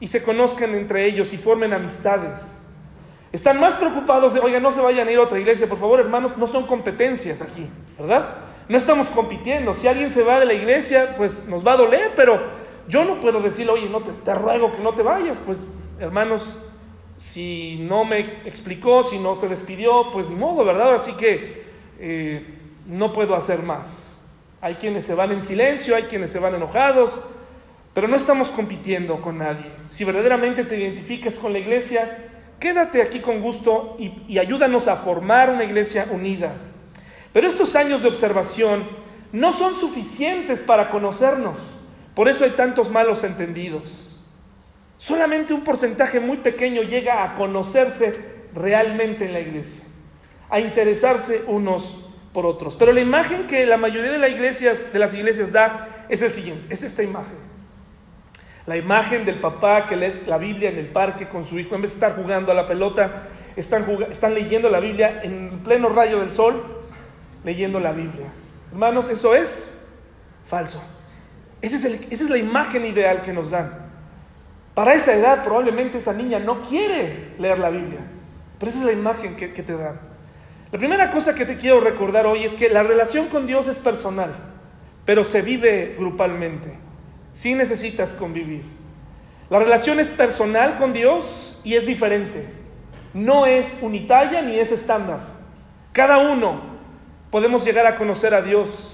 [0.00, 2.40] y se conozcan entre ellos y formen amistades.
[3.32, 5.98] Están más preocupados de, oiga, no se vayan a ir a otra iglesia, por favor,
[5.98, 8.36] hermanos, no son competencias aquí, ¿verdad?
[8.68, 9.74] No estamos compitiendo.
[9.74, 12.40] Si alguien se va de la iglesia, pues nos va a doler, pero
[12.88, 15.38] yo no puedo decirle, oye, no te, ruego que no te vayas.
[15.44, 15.66] Pues,
[15.98, 16.58] hermanos,
[17.18, 20.94] si no me explicó, si no se despidió, pues ni modo, ¿verdad?
[20.94, 21.64] Así que
[21.98, 22.44] eh,
[22.86, 24.20] no puedo hacer más.
[24.60, 27.20] Hay quienes se van en silencio, hay quienes se van enojados,
[27.92, 29.70] pero no estamos compitiendo con nadie.
[29.88, 35.50] Si verdaderamente te identificas con la iglesia, quédate aquí con gusto y ayúdanos a formar
[35.50, 36.54] una iglesia unida.
[37.32, 38.84] Pero estos años de observación
[39.32, 41.58] no son suficientes para conocernos.
[42.14, 44.22] Por eso hay tantos malos entendidos.
[44.98, 48.14] Solamente un porcentaje muy pequeño llega a conocerse
[48.54, 49.82] realmente en la iglesia,
[50.48, 51.96] a interesarse unos
[52.32, 52.74] por otros.
[52.76, 54.30] Pero la imagen que la mayoría de las
[55.14, 57.36] iglesias, da es el siguiente, es esta imagen.
[58.66, 61.82] La imagen del papá que lee la Biblia en el parque con su hijo, en
[61.82, 66.32] vez de estar jugando a la pelota, están leyendo la Biblia en pleno rayo del
[66.32, 66.82] sol
[67.44, 68.26] leyendo la Biblia.
[68.72, 69.78] Hermanos, eso es
[70.46, 70.82] falso.
[71.64, 73.84] Es, esa es la imagen ideal que nos dan.
[74.74, 78.00] Para esa edad probablemente esa niña no quiere leer la Biblia,
[78.58, 80.00] pero esa es la imagen que, te dan.
[80.72, 83.78] La primera cosa que te quiero recordar hoy es que la relación con Dios es
[83.78, 84.34] personal,
[85.04, 86.76] pero se vive grupalmente.
[87.32, 88.64] Sí necesitas convivir.
[89.48, 92.46] La relación es personal con Dios y es diferente.
[93.14, 95.20] No es unitaria ni es estándar.
[95.92, 96.60] Cada uno
[97.30, 98.93] podemos llegar a conocer a Dios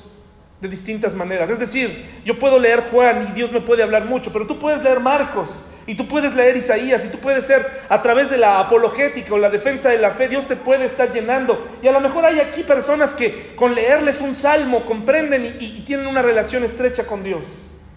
[0.60, 1.50] de distintas maneras.
[1.50, 4.82] Es decir, yo puedo leer Juan y Dios me puede hablar mucho, pero tú puedes
[4.82, 5.50] leer Marcos
[5.86, 9.38] y tú puedes leer Isaías y tú puedes ser a través de la apologética o
[9.38, 11.66] la defensa de la fe, Dios te puede estar llenando.
[11.82, 16.06] Y a lo mejor hay aquí personas que con leerles un salmo comprenden y, tienen
[16.06, 17.42] una relación estrecha con Dios.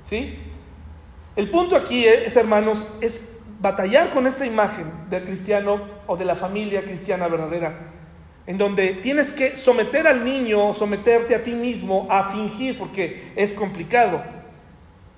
[0.05, 0.39] ¿Sí?
[1.35, 6.35] El punto aquí es, hermanos, es batallar con esta imagen del cristiano o de la
[6.35, 7.77] familia cristiana verdadera,
[8.45, 13.53] en donde tienes que someter al niño, someterte a ti mismo a fingir, porque es
[13.53, 14.21] complicado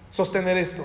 [0.09, 0.83] sostener esto.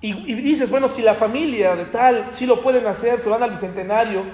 [0.00, 3.50] Y, dices, bueno, si la familia de tal, sí lo pueden hacer, se van al
[3.50, 4.24] bicentenario,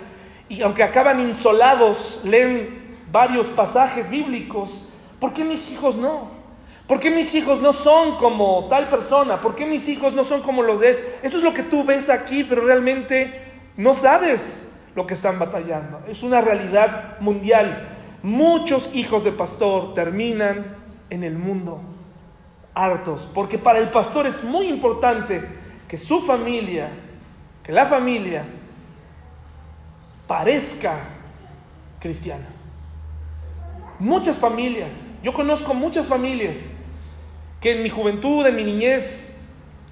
[0.48, 4.70] y aunque acaban insolados, leen varios pasajes bíblicos,
[5.20, 6.38] ¿por qué mis hijos no?
[6.86, 9.42] ¿Por qué mis hijos no son como tal persona?
[9.42, 10.98] ¿Por qué mis hijos no son como los de él?
[11.22, 13.42] Eso es lo que tú ves aquí, pero realmente
[13.76, 14.67] no sabes
[14.98, 16.00] lo que están batallando.
[16.08, 17.86] Es una realidad mundial.
[18.20, 20.76] Muchos hijos de pastor terminan
[21.08, 21.80] en el mundo
[22.74, 25.40] hartos, porque para el pastor es muy importante
[25.86, 26.88] que su familia,
[27.62, 28.42] que la familia
[30.26, 30.98] parezca
[32.00, 32.48] cristiana.
[34.00, 36.56] Muchas familias, yo conozco muchas familias
[37.60, 39.32] que en mi juventud, en mi niñez,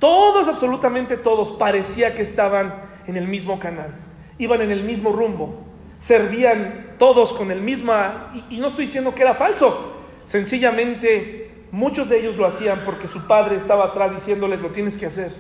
[0.01, 2.75] todos, absolutamente todos, parecía que estaban
[3.07, 3.95] en el mismo canal,
[4.39, 5.55] iban en el mismo rumbo,
[5.99, 7.93] servían todos con el mismo,
[8.35, 9.95] y, y no estoy diciendo que era falso,
[10.25, 15.07] sencillamente muchos de ellos lo hacían porque su padre estaba atrás diciéndoles lo tienes que
[15.07, 15.33] hacer.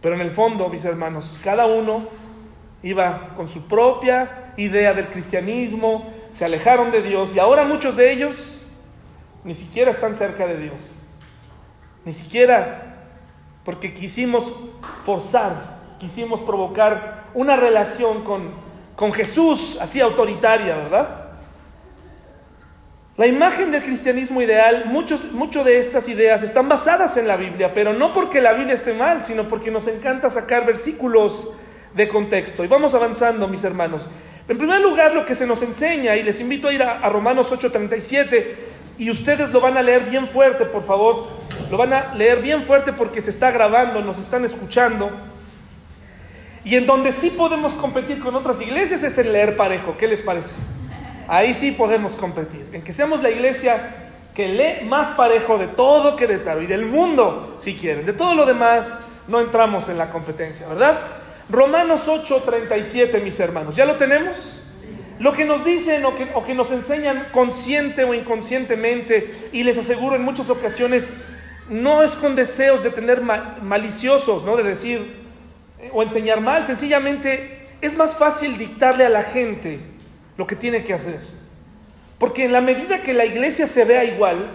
[0.00, 2.08] Pero en el fondo, mis hermanos, cada uno
[2.82, 8.12] iba con su propia idea del cristianismo, se alejaron de Dios y ahora muchos de
[8.12, 8.66] ellos
[9.44, 10.74] ni siquiera están cerca de Dios.
[12.04, 13.06] Ni siquiera
[13.64, 14.52] porque quisimos
[15.04, 18.50] forzar, quisimos provocar una relación con,
[18.96, 21.24] con Jesús así autoritaria, ¿verdad?
[23.16, 27.92] La imagen del cristianismo ideal, muchas de estas ideas están basadas en la Biblia, pero
[27.92, 31.52] no porque la Biblia esté mal, sino porque nos encanta sacar versículos
[31.94, 32.64] de contexto.
[32.64, 34.08] Y vamos avanzando, mis hermanos.
[34.48, 37.08] En primer lugar, lo que se nos enseña, y les invito a ir a, a
[37.08, 38.46] Romanos 8:37,
[38.98, 41.28] y ustedes lo van a leer bien fuerte, por favor.
[41.70, 45.10] Lo van a leer bien fuerte porque se está grabando, nos están escuchando.
[46.64, 49.96] Y en donde sí podemos competir con otras iglesias es en leer parejo.
[49.98, 50.56] ¿Qué les parece?
[51.28, 52.66] Ahí sí podemos competir.
[52.72, 57.56] En que seamos la iglesia que lee más parejo de todo Querétaro y del mundo,
[57.58, 58.06] si quieren.
[58.06, 61.00] De todo lo demás no entramos en la competencia, ¿verdad?
[61.50, 63.76] Romanos 8:37, mis hermanos.
[63.76, 64.60] ¿Ya lo tenemos?
[65.20, 69.78] Lo que nos dicen o que, o que nos enseñan consciente o inconscientemente, y les
[69.78, 71.14] aseguro en muchas ocasiones,
[71.68, 74.56] no es con deseos de tener maliciosos, ¿no?
[74.56, 75.23] De decir
[75.92, 79.78] o enseñar mal, sencillamente es más fácil dictarle a la gente
[80.36, 81.20] lo que tiene que hacer.
[82.18, 84.50] Porque en la medida que la iglesia se vea igual,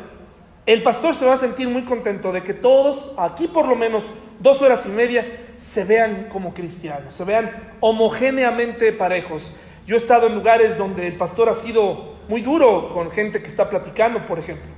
[0.65, 4.04] el pastor se va a sentir muy contento de que todos, aquí por lo menos
[4.39, 5.26] dos horas y media,
[5.58, 9.52] se vean como cristianos, se vean homogéneamente parejos.
[9.86, 13.48] Yo he estado en lugares donde el pastor ha sido muy duro con gente que
[13.48, 14.70] está platicando, por ejemplo.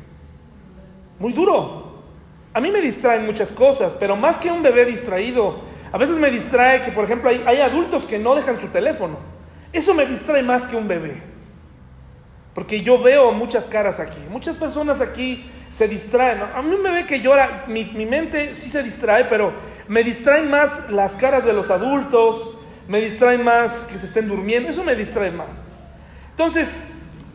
[1.20, 1.92] Muy duro.
[2.54, 5.60] A mí me distraen muchas cosas, pero más que un bebé distraído,
[5.92, 9.18] a veces me distrae que, por ejemplo, hay, adultos que no dejan su teléfono.
[9.74, 11.22] Eso me distrae más que un bebé.
[12.54, 14.20] Porque yo veo muchas caras aquí.
[14.30, 16.42] Muchas personas aquí se distraen.
[16.42, 19.54] A mí me ve que llora, mi, mi, mente sí se distrae, pero
[19.88, 24.70] me distraen más las caras de los adultos, me distraen más que se estén durmiendo,
[24.70, 25.76] eso me distrae más.
[26.30, 26.76] Entonces,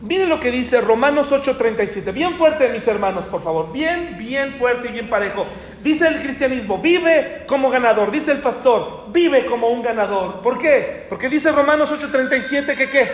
[0.01, 4.89] miren lo que dice Romanos 8:37, bien fuerte mis hermanos, por favor, bien, bien fuerte
[4.89, 5.45] y bien parejo.
[5.87, 10.41] Dice el cristianismo, vive como ganador, dice el pastor, vive como un ganador.
[10.41, 11.05] ¿Por qué?
[11.07, 13.09] Porque dice Romanos 8:37 que qué?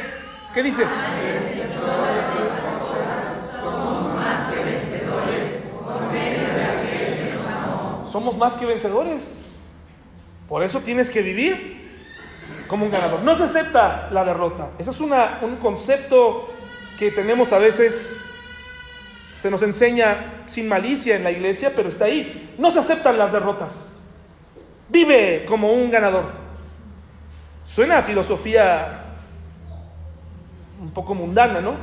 [0.56, 0.84] ¿Qué dice?
[8.12, 9.42] Somos más que vencedores.
[10.50, 11.92] Por eso tienes que vivir
[12.68, 13.22] como un ganador.
[13.22, 14.72] No se acepta la derrota.
[14.80, 16.50] Ese es una, un concepto
[16.98, 18.20] que tenemos a veces,
[19.44, 22.56] se nos enseña sin malicia en la iglesia, pero está ahí.
[22.58, 23.74] No se aceptan las derrotas.
[24.88, 26.32] Vive como un ganador.
[27.68, 29.02] Suena filosofía
[30.82, 31.76] un poco mundana, ¿no?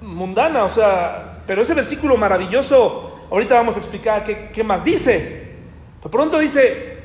[0.00, 5.54] mundana, o sea, pero ese versículo maravilloso, ahorita vamos a explicar qué, qué más dice.
[6.02, 6.96] De pronto dice,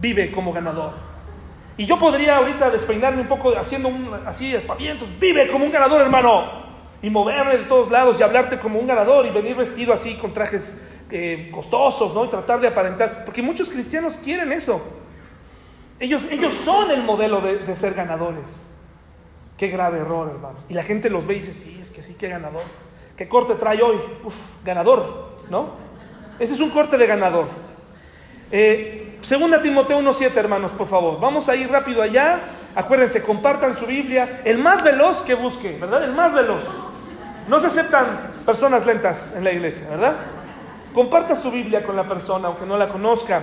[0.00, 0.92] vive como ganador.
[1.76, 6.00] Y yo podría ahorita despeinarme un poco haciendo un, así espavientos, vive como un ganador,
[6.00, 6.65] hermano.
[7.02, 10.32] Y moverme de todos lados y hablarte como un ganador y venir vestido así con
[10.32, 12.24] trajes eh, costosos, ¿no?
[12.24, 13.24] Y tratar de aparentar.
[13.24, 14.82] Porque muchos cristianos quieren eso.
[16.00, 18.72] Ellos, ellos son el modelo de, de ser ganadores.
[19.56, 20.58] Qué grave error, hermano.
[20.68, 22.62] Y la gente los ve y dice, sí, es que sí, qué ganador.
[23.16, 23.96] ¿Qué corte trae hoy?
[24.24, 25.70] Uf, ganador, ¿no?
[26.38, 27.46] Ese es un corte de ganador.
[28.50, 31.18] Eh, segunda Timoteo 1.7, hermanos, por favor.
[31.18, 32.40] Vamos a ir rápido allá.
[32.76, 34.42] Acuérdense, compartan su Biblia.
[34.44, 36.04] El más veloz que busque, ¿verdad?
[36.04, 36.62] El más veloz.
[37.48, 40.16] No se aceptan personas lentas en la iglesia, ¿verdad?
[40.92, 43.42] Comparta su Biblia con la persona, aunque no la conozca.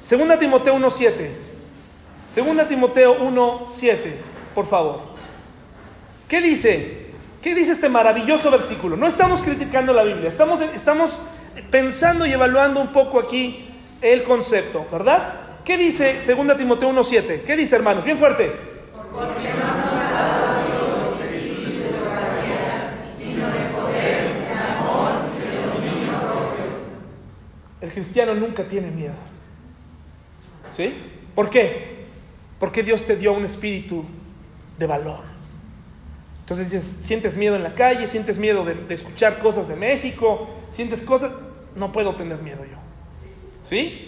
[0.00, 1.30] Segunda Timoteo 1.7.
[2.28, 3.96] Segunda Timoteo 1.7,
[4.54, 5.00] por favor.
[6.28, 7.08] ¿Qué dice?
[7.42, 8.96] ¿Qué dice este maravilloso versículo?
[8.96, 11.18] No estamos criticando la Biblia, estamos, estamos
[11.70, 13.68] pensando y evaluando un poco aquí
[14.00, 15.47] el concepto, ¿verdad?
[15.68, 17.42] ¿Qué dice 2 Timoteo 1.7?
[17.42, 18.02] ¿Qué dice, hermanos?
[18.02, 18.50] Bien fuerte.
[27.82, 29.12] El cristiano nunca tiene miedo.
[30.74, 30.94] ¿Sí?
[31.34, 32.06] ¿Por qué?
[32.58, 34.06] Porque Dios te dio un espíritu
[34.78, 35.20] de valor.
[36.40, 40.48] Entonces dices, sientes miedo en la calle, sientes miedo de, de escuchar cosas de México,
[40.70, 41.30] sientes cosas,
[41.76, 42.78] no puedo tener miedo yo.
[43.62, 44.07] ¿Sí?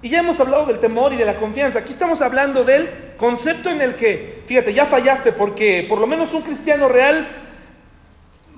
[0.00, 1.80] Y ya hemos hablado del temor y de la confianza.
[1.80, 6.32] Aquí estamos hablando del concepto en el que, fíjate, ya fallaste porque por lo menos
[6.34, 7.28] un cristiano real,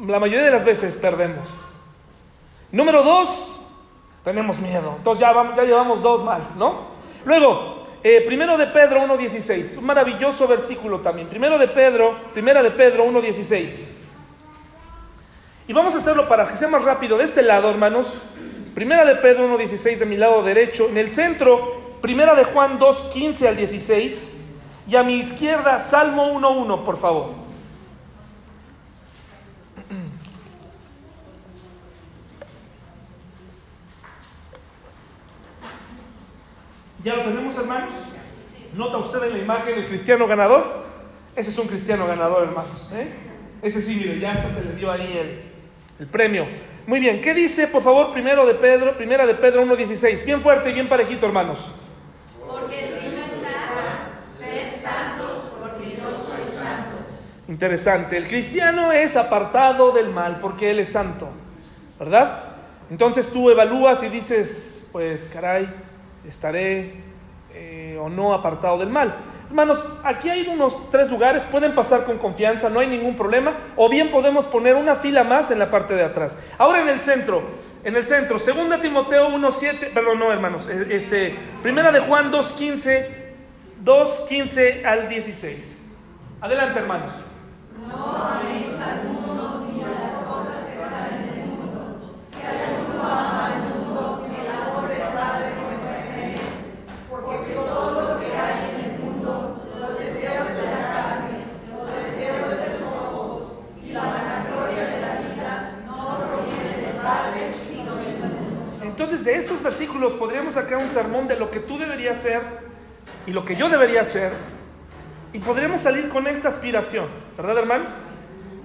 [0.07, 1.49] la mayoría de las veces perdemos.
[2.73, 3.59] Número dos,
[4.23, 4.95] tenemos miedo.
[4.99, 6.91] Entonces ya, ya llevamos dos mal, ¿no?
[7.25, 11.29] Luego, eh, primero de Pedro 1.16, un maravilloso versículo también.
[11.29, 13.93] Primero de Pedro, primera de Pedro 1.16.
[15.69, 17.17] Y vamos a hacerlo para que sea más rápido.
[17.17, 18.21] De este lado, hermanos,
[18.75, 20.89] Primera de Pedro 1.16 de mi lado derecho.
[20.89, 24.39] En el centro, Primera de Juan 2.15 al 16.
[24.87, 27.35] Y a mi izquierda, Salmo 1.1, por favor.
[37.03, 37.95] ¿Ya lo tenemos, hermanos?
[38.75, 40.85] ¿Nota usted en la imagen el cristiano ganador?
[41.35, 42.93] Ese es un cristiano ganador, hermanos.
[42.95, 43.09] ¿eh?
[43.63, 45.43] Ese sí, mire, ya hasta se le dio ahí el,
[45.99, 46.47] el premio.
[46.87, 50.25] Muy bien, ¿qué dice, por favor, primero de Pedro, primera de Pedro 1.16?
[50.25, 51.59] Bien fuerte y bien parejito, hermanos.
[52.47, 56.97] Porque está, ser santos, porque yo soy santo.
[57.49, 61.29] Interesante, el cristiano es apartado del mal porque él es santo,
[61.99, 62.45] ¿verdad?
[62.91, 65.69] Entonces tú evalúas y dices, pues caray,
[66.27, 66.95] estaré
[67.55, 69.15] eh, o no apartado del mal.
[69.51, 73.89] Hermanos, aquí hay unos tres lugares, pueden pasar con confianza, no hay ningún problema, o
[73.89, 76.39] bien podemos poner una fila más en la parte de atrás.
[76.57, 77.43] Ahora en el centro,
[77.83, 83.07] en el centro, segunda Timoteo 1.7, perdón, no hermanos, eh, este, primera de Juan 2.15,
[83.85, 85.89] 2.15 al 16.
[86.41, 87.13] Adelante hermanos.
[87.87, 92.01] No al mundo ni a las cosas que están en el mundo.
[92.31, 96.41] Si alguno ama al mundo, el amor del Padre no está en él.
[97.11, 102.49] Porque todo lo que hay en el mundo, los deseos de la carne, los deseos
[102.49, 103.43] de los ojos
[103.85, 108.83] y la vanagloria de la vida, no proviene del Padre, sino del mundo.
[108.83, 109.59] Entonces de estos
[110.01, 112.41] versículos podríamos sacar un sermón de lo que tú deberías ser
[113.27, 114.33] y lo que yo debería ser
[115.33, 117.93] y podríamos salir con esta aspiración, ¿verdad hermanos?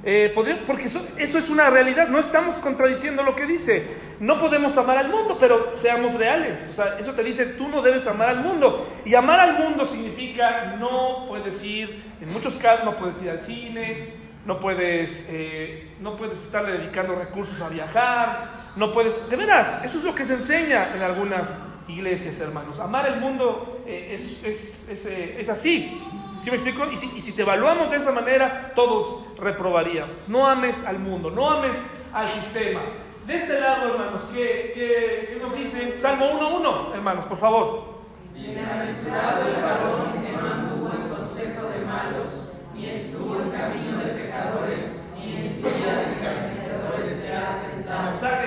[0.04, 0.32] Eh,
[0.67, 4.06] porque eso, eso es una realidad, no estamos contradiciendo lo que dice.
[4.19, 6.60] No podemos amar al mundo, pero seamos reales.
[6.71, 8.88] O sea, eso te dice, tú no debes amar al mundo.
[9.04, 13.41] Y amar al mundo significa no puedes ir, en muchos casos no puedes ir al
[13.41, 14.13] cine,
[14.45, 19.97] no puedes, eh, no puedes estarle dedicando recursos a viajar, no puedes, de veras, eso
[19.99, 21.57] es lo que se enseña en algunas
[21.88, 22.79] iglesias, hermanos.
[22.79, 26.01] Amar el mundo eh, es, es- es, eh, es así.
[26.39, 26.85] ¿Sí me explico?
[26.91, 30.15] Y si, y si te evaluamos de esa manera, todos reprobaríamos.
[30.27, 31.71] No ames al mundo, no ames
[32.13, 32.82] al sistema.
[33.26, 35.97] De este lado, hermanos, ¿qué, qué- qué nos dice?
[35.97, 37.95] Salmo 1.1, hermanos, por favor.
[38.34, 42.28] Bienaventurado el varón que no anduvo consejo de malos,
[42.73, 44.80] ni estuvo en camino de pecadores,
[45.15, 46.14] ni en silla de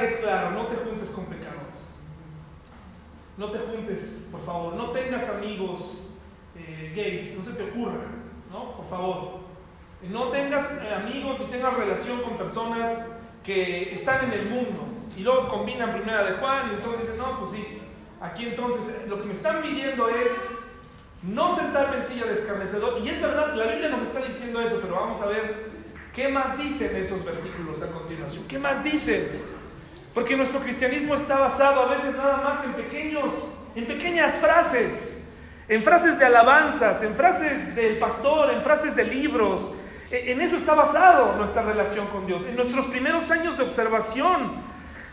[0.05, 1.59] es claro, no te juntes con pecadores.
[3.37, 5.99] No te juntes, por favor, no tengas amigos
[6.57, 8.07] eh, gays, no se te ocurra,
[8.51, 8.73] ¿no?
[8.77, 9.39] Por favor.
[10.03, 13.07] Eh, No tengas eh, amigos ni tengas relación con personas
[13.45, 14.87] que están en el mundo
[15.17, 17.81] y luego combinan primera de Juan y entonces dicen, no, pues sí,
[18.21, 20.59] aquí entonces lo que me están pidiendo es
[21.23, 24.79] no sentarme en silla de escarnecedor y es verdad, la Biblia nos está diciendo eso,
[24.81, 25.69] pero vamos a ver
[26.19, 28.43] ¿Qué más dicen esos versículos a continuación?
[28.49, 29.58] ¿Qué más dicen?
[30.19, 35.17] Porque nuestro cristianismo está basado a veces nada más en pequeños, en pequeñas frases,
[35.69, 39.71] en frases de alabanzas, en frases del pastor, en frases de libros.
[40.11, 44.55] E, en eso está basado nuestra relación con Dios, en nuestros primeros años de observación.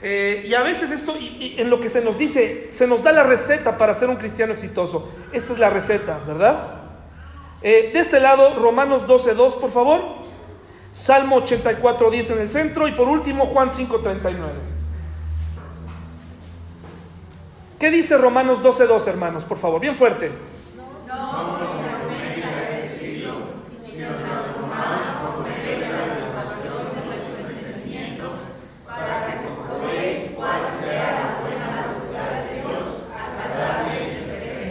[0.01, 3.11] Eh, y a veces esto, y, en lo que se nos dice, se nos da
[3.11, 5.13] la receta para ser un cristiano exitoso.
[5.31, 6.81] Esta es la receta, ¿verdad?
[7.61, 10.25] Eh, de este lado, Romanos 12.2, por favor.
[10.91, 14.74] Salmo 84.10 en el centro y por último Juan 5.39.
[17.79, 19.43] ¿Qué dice Romanos 12.2, hermanos?
[19.43, 20.31] Por favor, bien fuerte.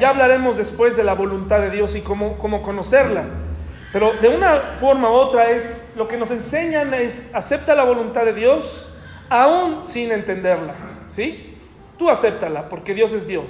[0.01, 3.27] Ya hablaremos después de la voluntad de Dios y cómo, cómo conocerla.
[3.93, 8.25] Pero de una forma u otra es, lo que nos enseñan es, acepta la voluntad
[8.25, 8.91] de Dios
[9.29, 10.75] aún sin entenderla,
[11.11, 11.54] ¿sí?
[11.99, 13.45] Tú acéptala porque Dios es Dios.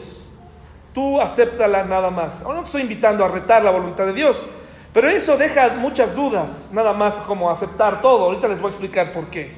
[0.92, 2.42] Tú acéptala nada más.
[2.42, 4.44] Ahora no estoy invitando a retar la voluntad de Dios,
[4.92, 8.24] pero eso deja muchas dudas, nada más como aceptar todo.
[8.24, 9.52] Ahorita les voy a explicar por qué.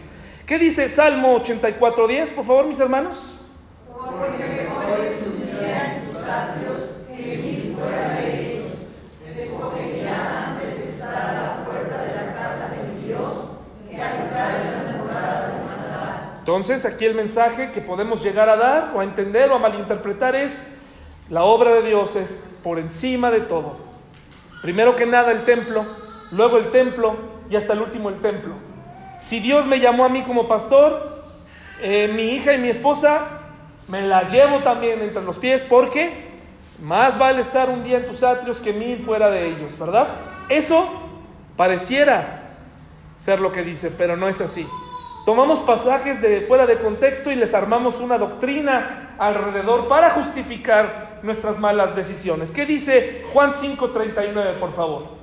[0.47, 3.41] ¿Qué dice Salmo 84.10, por favor, mis hermanos?
[16.47, 20.37] Entonces, aquí el mensaje que podemos llegar a dar o a entender o a malinterpretar
[20.37, 20.65] es,
[21.29, 23.81] la obra de Dios es por encima de todo.
[24.63, 25.85] Primero que nada el templo,
[26.31, 27.17] luego el templo
[27.51, 28.55] y hasta el último el templo.
[29.19, 31.25] Si Dios me llamó a mí como pastor,
[31.83, 33.27] eh, mi hija y mi esposa
[33.89, 36.29] me las llevo también entre los pies porque
[36.81, 40.11] más vale estar un día en tus atrios que mil fuera de ellos, ¿verdad?
[40.49, 40.89] Eso
[41.57, 42.55] pareciera
[43.17, 44.65] ser lo que dice, pero no es así.
[45.27, 51.59] Tomamos pasajes de fuera de contexto y les armamos una doctrina alrededor para justificar nuestras
[51.59, 52.53] malas decisiones.
[52.53, 55.17] ¿Qué dice Juan 5:39, por favor?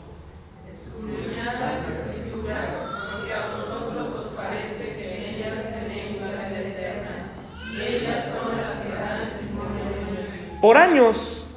[10.60, 11.48] Por años,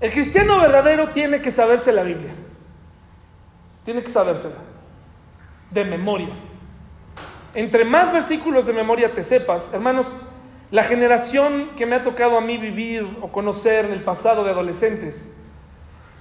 [0.00, 2.32] el cristiano verdadero tiene que saberse la Biblia.
[3.86, 4.56] Tiene que sabérsela.
[5.70, 6.49] De memoria.
[7.54, 10.14] Entre más versículos de memoria te sepas, hermanos,
[10.70, 14.50] la generación que me ha tocado a mí vivir o conocer en el pasado de
[14.50, 15.34] adolescentes,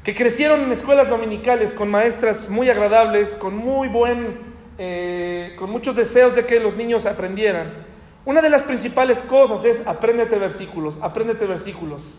[0.03, 4.39] que crecieron en escuelas dominicales con maestras muy agradables, con muy buen,
[4.79, 7.85] eh, con muchos deseos de que los niños aprendieran.
[8.25, 12.17] Una de las principales cosas es apréndete versículos, apréndete versículos.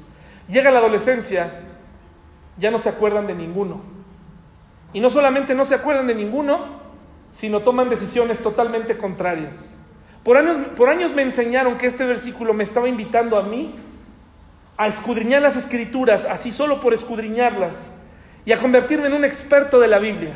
[0.48, 1.50] Llega la adolescencia,
[2.58, 3.82] ya no se acuerdan de ninguno.
[4.92, 6.79] Y no solamente no se acuerdan de ninguno,
[7.32, 9.78] sino toman decisiones totalmente contrarias.
[10.24, 13.74] Por años, por años me enseñaron que este versículo me estaba invitando a mí
[14.76, 17.76] a escudriñar las escrituras, así solo por escudriñarlas,
[18.44, 20.32] y a convertirme en un experto de la Biblia.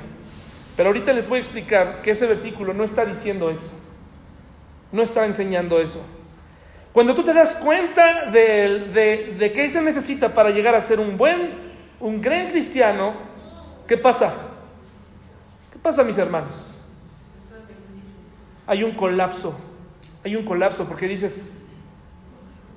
[0.76, 3.70] Pero ahorita les voy a explicar que ese versículo no está diciendo eso,
[4.92, 6.04] no está enseñando eso.
[6.92, 11.00] Cuando tú te das cuenta de, de, de qué se necesita para llegar a ser
[11.00, 13.14] un buen, un gran cristiano,
[13.86, 14.32] ¿qué pasa?
[15.72, 16.73] ¿Qué pasa, mis hermanos?
[18.66, 19.54] Hay un colapso.
[20.24, 21.54] Hay un colapso porque dices,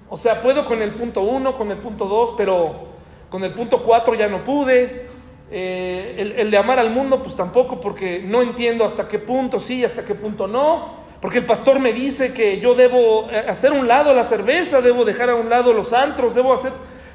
[0.10, 2.88] o sea, puedo con el punto 1, con el punto 2, pero
[3.30, 5.08] con el punto 4 ya no pude.
[5.50, 9.84] Eh, el, de amar al mundo, pues tampoco, porque no entiendo hasta qué punto sí,
[9.86, 11.08] hasta qué punto no.
[11.22, 15.04] Porque el pastor me dice que yo debo eh, hacer un lado la cerveza, debo
[15.04, 16.72] dejar a un lado los antros, debo hacer...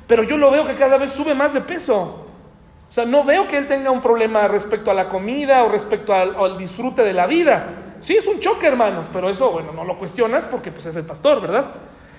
[0.06, 2.26] Pero yo lo veo que cada vez sube más de peso.
[2.88, 6.12] O sea, no veo que él tenga un problema respecto a la comida o respecto
[6.12, 7.81] al disfrute de la vida.
[8.02, 11.06] Sí, es un choque, hermanos, pero eso, bueno, no lo cuestionas porque pues es el
[11.06, 11.66] pastor, ¿verdad?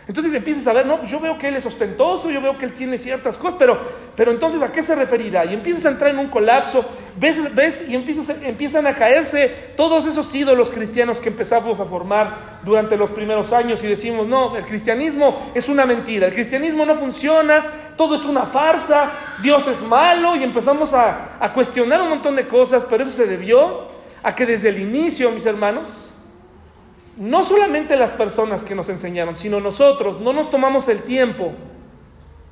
[0.07, 2.65] Entonces empiezas a ver, no, pues yo veo que él es ostentoso, yo veo que
[2.65, 3.79] él tiene ciertas cosas, pero,
[4.15, 5.43] pero entonces ¿a qué se referirá?
[5.43, 6.85] Y empiezas a entrar en un colapso,
[7.17, 12.95] ves, ves y empiezan a caerse todos esos ídolos cristianos que empezamos a formar durante
[12.95, 17.65] los primeros años y decimos, no, el cristianismo es una mentira, el cristianismo no funciona,
[17.97, 19.11] todo es una farsa,
[19.41, 23.25] Dios es malo y empezamos a, a cuestionar un montón de cosas, pero eso se
[23.25, 23.91] debió
[24.23, 26.13] a que desde el inicio, mis hermanos,
[27.17, 31.53] no solamente las personas que nos enseñaron, sino nosotros no nos tomamos el tiempo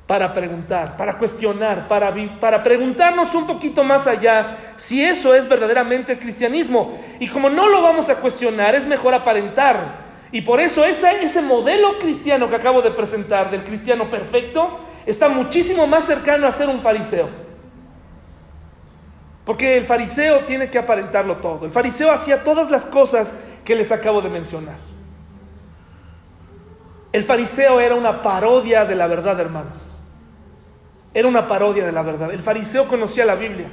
[0.06, 6.12] para preguntar, para cuestionar, para, para preguntarnos un poquito más allá si eso es verdaderamente
[6.12, 6.98] el cristianismo.
[7.18, 10.02] Y como no lo vamos a cuestionar, es mejor aparentar.
[10.30, 15.28] Y por eso ese, ese modelo cristiano que acabo de presentar, del cristiano perfecto, está
[15.28, 17.41] muchísimo más cercano a ser un fariseo.
[19.44, 21.66] Porque el fariseo tiene que aparentarlo todo.
[21.66, 24.76] El fariseo hacía todas las cosas que les acabo de mencionar.
[27.12, 29.78] El fariseo era una parodia de la verdad, hermanos.
[31.12, 32.32] Era una parodia de la verdad.
[32.32, 33.68] El fariseo conocía la Biblia.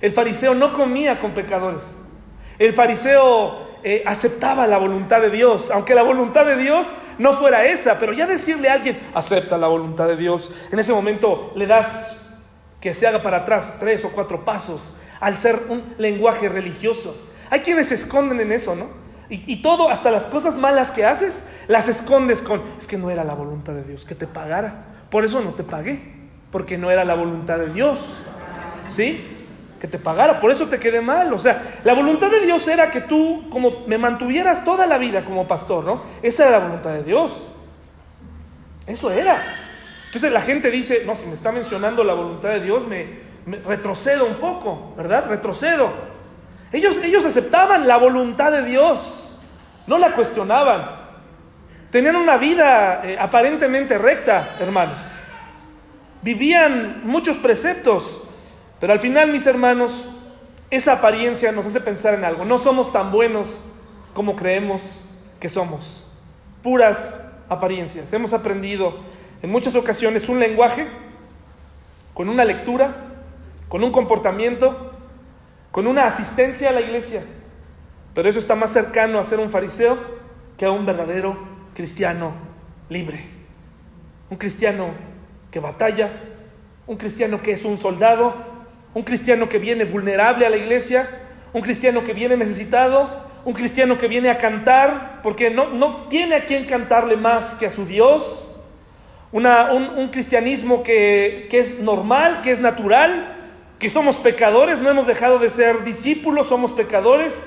[0.00, 1.82] El fariseo no comía con pecadores.
[2.58, 7.66] El fariseo eh, aceptaba la voluntad de Dios, aunque la voluntad de Dios no fuera
[7.66, 11.66] esa, pero ya decirle a alguien, acepta la voluntad de Dios, en ese momento le
[11.66, 12.16] das
[12.82, 17.16] que se haga para atrás tres o cuatro pasos al ser un lenguaje religioso.
[17.48, 18.88] Hay quienes se esconden en eso, ¿no?
[19.30, 23.08] Y, y, todo, hasta las cosas malas que haces, las escondes con, es que no
[23.08, 24.84] era la voluntad de Dios, que te pagara.
[25.10, 26.02] Por eso no te pagué,
[26.50, 28.00] porque no era la voluntad de Dios.
[28.90, 29.28] ¿Sí?
[29.80, 31.32] Que te pagara, por eso te quedé mal.
[31.32, 35.24] O sea, la voluntad de Dios era que tú, como me mantuvieras toda la vida
[35.24, 36.02] como pastor, ¿no?
[36.20, 37.46] Esa era la voluntad de Dios.
[38.86, 39.61] Eso era.
[40.12, 43.06] Entonces la gente dice, no, si me está mencionando la voluntad de Dios, me,
[43.64, 45.24] retrocedo un poco, ¿verdad?
[45.26, 45.90] Retrocedo.
[46.70, 49.24] Ellos, ellos aceptaban la voluntad de Dios,
[49.86, 51.00] no la cuestionaban.
[51.90, 54.98] Tenían una vida eh, aparentemente recta, hermanos.
[56.20, 58.22] Vivían muchos preceptos,
[58.80, 60.10] pero al final, mis hermanos,
[60.68, 62.44] esa apariencia nos hace pensar en algo.
[62.44, 63.48] No somos tan buenos
[64.12, 64.82] como creemos
[65.40, 66.06] que somos.
[66.62, 68.12] Puras apariencias.
[68.12, 70.86] Hemos aprendido en muchas ocasiones un lenguaje
[72.14, 72.94] con una lectura,
[73.68, 74.92] con un comportamiento,
[75.70, 77.24] con una asistencia a la iglesia.
[78.14, 79.98] Pero eso está más cercano a ser un fariseo
[80.56, 81.36] que a un verdadero
[81.74, 82.32] cristiano
[82.88, 83.20] libre.
[84.30, 84.90] Un cristiano
[85.50, 86.10] que batalla,
[86.86, 88.34] un cristiano que es un soldado,
[88.94, 91.08] un cristiano que viene vulnerable a la iglesia,
[91.52, 96.36] un cristiano que viene necesitado, un cristiano que viene a cantar porque no, no tiene
[96.36, 98.51] a quien cantarle más que a su Dios.
[99.32, 103.34] Un, un, cristianismo que, que es normal, que es natural,
[103.78, 107.46] que somos pecadores, no hemos dejado de ser discípulos, somos pecadores.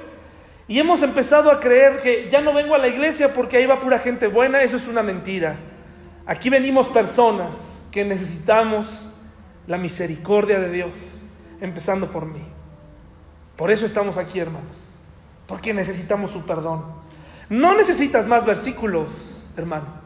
[0.68, 3.80] Y hemos empezado a creer que ya no vengo a la iglesia porque ahí va
[3.80, 5.58] pura gente buena, eso es una mentira.
[6.26, 9.12] Aquí venimos personas que necesitamos
[9.68, 11.22] la misericordia de Dios,
[11.62, 12.44] empezando por mí.
[13.56, 14.78] Por eso estamos aquí, hermanos,
[15.48, 16.84] porque necesitamos su perdón.
[17.48, 20.05] No necesitas más versículos, hermano.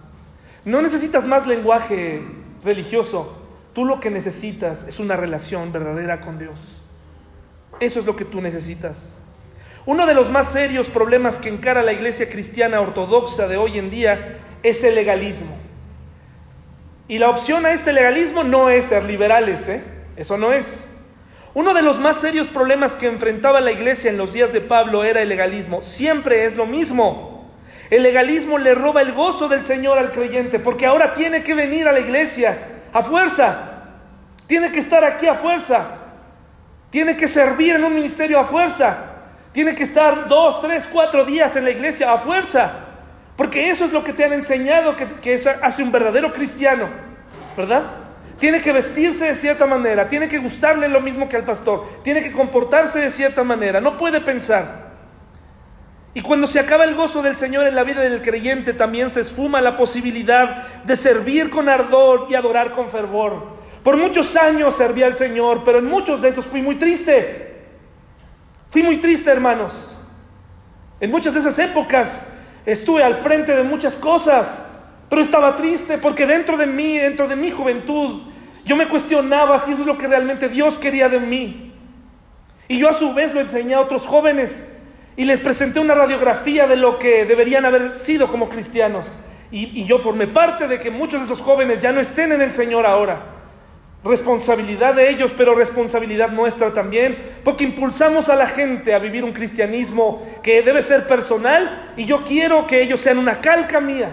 [0.66, 2.22] No necesitas más lenguaje
[2.64, 3.36] religioso.
[3.74, 6.84] Tú lo que necesitas es una relación verdadera con Dios.
[7.80, 9.18] Eso es lo que tú necesitas.
[9.86, 13.89] Uno de los más serios problemas que encara la iglesia cristiana ortodoxa de hoy en
[13.89, 15.55] día es el legalismo.
[17.07, 19.82] Y la opción a este legalismo no es ser liberales, ¿eh?
[20.16, 20.68] eso no es.
[21.55, 25.03] Uno de los más serios problemas que enfrentaba la iglesia en los días de Pablo
[25.03, 25.82] era el legalismo.
[25.82, 27.39] Siempre es lo mismo.
[27.90, 31.88] El legalismo le roba el gozo del Señor al creyente porque ahora tiene que venir
[31.88, 32.58] a la iglesia
[32.94, 33.70] a fuerza.
[34.46, 35.96] Tiene que estar aquí a fuerza.
[36.92, 38.98] Tiene que servir en un ministerio a fuerza.
[39.52, 42.72] Tiene que estar dos, tres, cuatro días en la iglesia a fuerza.
[43.36, 46.90] Porque eso es lo que te han enseñado que, que eso hace un verdadero cristiano.
[47.58, 47.84] ¿Verdad?
[48.40, 50.08] Tiene que vestirse de cierta manera.
[50.08, 51.88] Tiene que gustarle lo mismo que al pastor.
[52.04, 53.82] Tiene que comportarse de cierta manera.
[53.82, 54.89] No puede pensar.
[56.14, 59.22] Y cuando se acaba el gozo del Señor en la vida del creyente, también se
[59.22, 63.60] esfuma la posibilidad de servir con ardor y adorar con fervor.
[63.84, 67.68] Por muchos años serví al Señor, pero en muchos de esos fui muy triste.
[68.72, 69.99] Fui muy triste, hermanos.
[70.99, 72.34] En muchas de esas épocas
[72.66, 74.66] estuve al frente de muchas cosas,
[75.10, 78.24] pero estaba triste porque dentro de mí, dentro de mi juventud,
[78.66, 81.74] yo me cuestionaba si eso es lo que realmente Dios quería de mí.
[82.68, 84.64] Y yo a su vez lo enseñé a otros jóvenes
[85.20, 89.06] y les presenté una radiografía de lo que deberían haber sido como cristianos.
[89.52, 92.54] Y, yo formé parte de que muchos de esos jóvenes ya no estén en el
[92.54, 93.22] Señor ahora.
[94.02, 99.34] Responsabilidad de ellos, pero responsabilidad nuestra también, porque impulsamos a la gente a vivir un
[99.34, 104.12] cristianismo que debe ser personal y yo quiero que ellos sean una calca mía.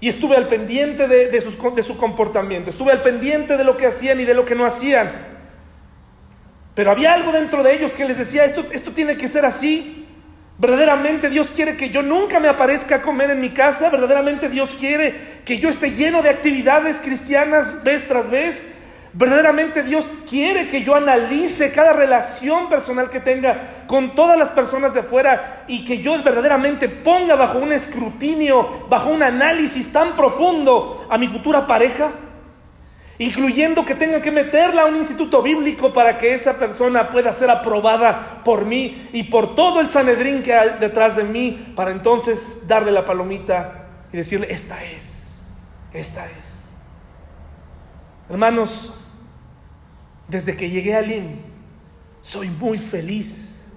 [0.00, 3.76] Y estuve al pendiente de, de, sus, de su comportamiento, estuve al pendiente de lo
[3.76, 5.33] que hacían y de lo que no hacían.
[6.74, 10.06] Pero había algo dentro de ellos que les decía, esto, esto tiene que ser así.
[10.58, 13.90] Verdaderamente Dios quiere que yo nunca me aparezca a comer en mi casa.
[13.90, 15.14] Verdaderamente Dios quiere
[15.44, 18.66] que yo esté lleno de actividades cristianas vez tras vez.
[19.12, 24.92] Verdaderamente Dios quiere que yo analice cada relación personal que tenga con todas las personas
[24.92, 31.06] de afuera y que yo verdaderamente ponga bajo un escrutinio, bajo un análisis tan profundo
[31.08, 32.10] a mi futura pareja
[33.18, 37.50] incluyendo que tenga que meterla a un instituto bíblico para que esa persona pueda ser
[37.50, 42.66] aprobada por mí y por todo el Sanedrín que hay detrás de mí, para entonces
[42.66, 45.52] darle la palomita y decirle, esta es,
[45.92, 46.32] esta es.
[48.28, 48.92] Hermanos,
[50.28, 51.36] Desde que llegué a Lim,
[52.22, 53.68] soy muy feliz.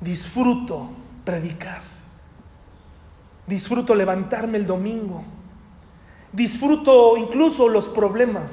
[0.00, 0.90] Disfruto
[1.24, 1.82] predicar.
[3.46, 5.24] Disfruto levantarme el domingo.
[6.34, 8.50] Disfruto incluso los problemas.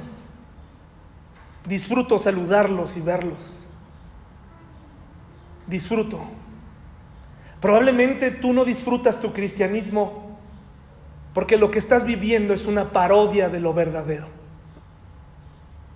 [1.68, 3.66] Disfruto saludarlos y verlos.
[5.66, 6.20] Disfruto.
[7.60, 10.38] Probablemente tú no disfrutas tu cristianismo
[11.34, 14.28] porque lo que estás viviendo es una parodia de lo verdadero.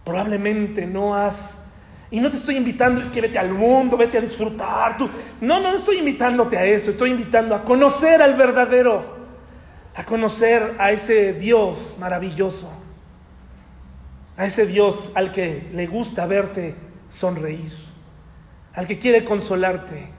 [0.03, 1.67] Probablemente no has...
[2.09, 4.97] Y no te estoy invitando, es que vete al mundo, vete a disfrutar.
[5.41, 9.14] No, no, no estoy invitándote a eso, estoy invitando a conocer al verdadero,
[9.95, 12.69] a conocer a ese Dios maravilloso,
[14.35, 16.75] a ese Dios al que le gusta verte
[17.07, 17.71] sonreír,
[18.73, 20.09] al que quiere consolarte,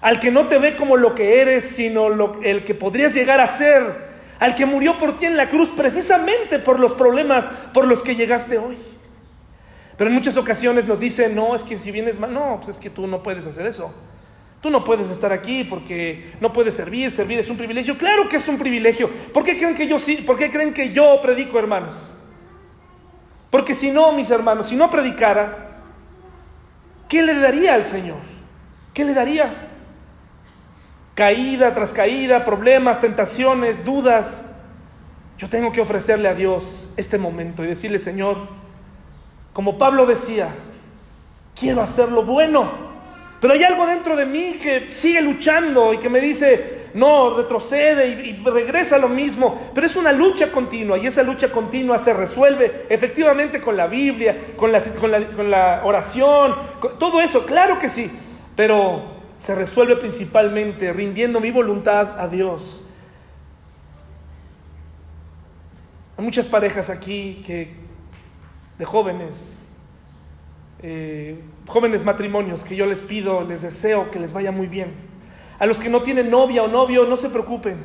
[0.00, 3.48] al que no te ve como lo que eres, sino el que podrías llegar a
[3.48, 4.06] ser,
[4.38, 8.14] al que murió por ti en la cruz precisamente por los problemas por los que
[8.14, 8.78] llegaste hoy.
[9.96, 12.78] Pero en muchas ocasiones nos dice, no, es que si vienes mal, no, pues es
[12.78, 13.92] que tú no puedes hacer eso.
[14.60, 17.98] Tú no puedes estar aquí porque no puedes servir, servir es un privilegio.
[17.98, 19.10] Claro que es un privilegio.
[19.32, 20.16] ¿Por qué creen que yo sí?
[20.16, 22.14] ¿Por qué creen que yo predico, hermanos?
[23.50, 25.82] Porque si no, mis hermanos, si no predicara,
[27.08, 28.18] ¿qué le daría al Señor?
[28.92, 29.68] ¿Qué le daría?
[31.14, 34.46] Caída tras caída, problemas, tentaciones, dudas.
[35.38, 38.48] Yo tengo que ofrecerle a Dios este momento y decirle, Señor,
[39.52, 40.48] como Pablo decía,
[41.58, 42.85] quiero hacer lo bueno,
[43.40, 48.08] pero hay algo dentro de mí que sigue luchando y que me dice, no, retrocede
[48.08, 52.14] y, regresa a lo mismo, pero es una lucha continua y esa lucha continua se
[52.14, 56.56] resuelve efectivamente con la Biblia, con la, con la, con la oración,
[56.98, 58.10] todo eso, claro que sí,
[58.56, 62.82] pero se resuelve principalmente rindiendo mi voluntad a Dios.
[66.16, 67.74] Hay muchas parejas aquí que
[68.78, 69.55] de jóvenes,
[70.82, 74.92] eh, jóvenes matrimonios que yo les pido, les deseo que les vaya muy bien.
[75.58, 77.82] A los que no tienen novia o novio, no se preocupen,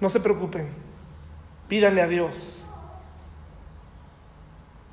[0.00, 0.68] no se preocupen,
[1.68, 2.66] pídanle a Dios.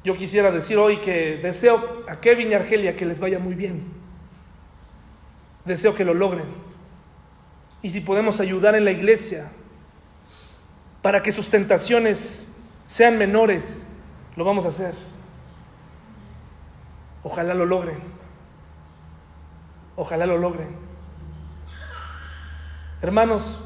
[0.03, 3.85] Yo quisiera decir hoy que deseo a Kevin y Argelia que les vaya muy bien.
[5.63, 6.45] Deseo que lo logren.
[7.81, 9.49] Y si podemos ayudar en la iglesia
[11.01, 12.49] para que sus tentaciones
[12.85, 13.85] sean menores,
[14.35, 14.93] lo vamos a hacer.
[17.23, 17.99] Ojalá lo logren.
[19.95, 20.69] Ojalá lo logren.
[23.01, 23.59] Hermanos,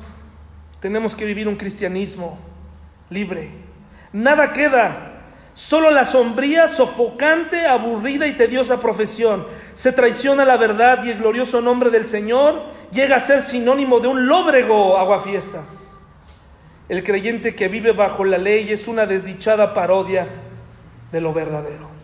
[0.79, 2.37] tenemos que vivir un cristianismo
[3.09, 3.49] libre.
[4.13, 5.13] Nada queda.
[5.53, 9.47] Solo la sombría, sofocante, aburrida y tediosa profesión.
[9.73, 14.07] Se traiciona la verdad y el glorioso nombre del Señor llega a ser sinónimo de
[14.07, 15.99] un lóbrego aguafiestas.
[16.89, 20.27] El creyente que vive bajo la ley es una desdichada parodia
[21.11, 21.96] de lo verdadero.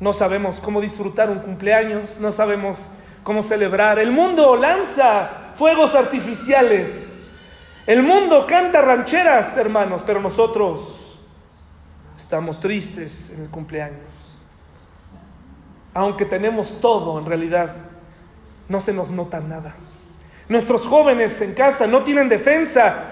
[0.00, 2.88] No sabemos cómo disfrutar un cumpleaños, no sabemos
[3.22, 3.98] cómo celebrar.
[3.98, 7.18] El mundo lanza fuegos artificiales.
[7.86, 11.18] El mundo canta rancheras, hermanos, pero nosotros
[12.16, 14.00] estamos tristes en el cumpleaños.
[15.92, 17.74] Aunque tenemos todo, en realidad,
[18.68, 19.74] no se nos nota nada.
[20.48, 23.04] Nuestros jóvenes en casa no tienen defensa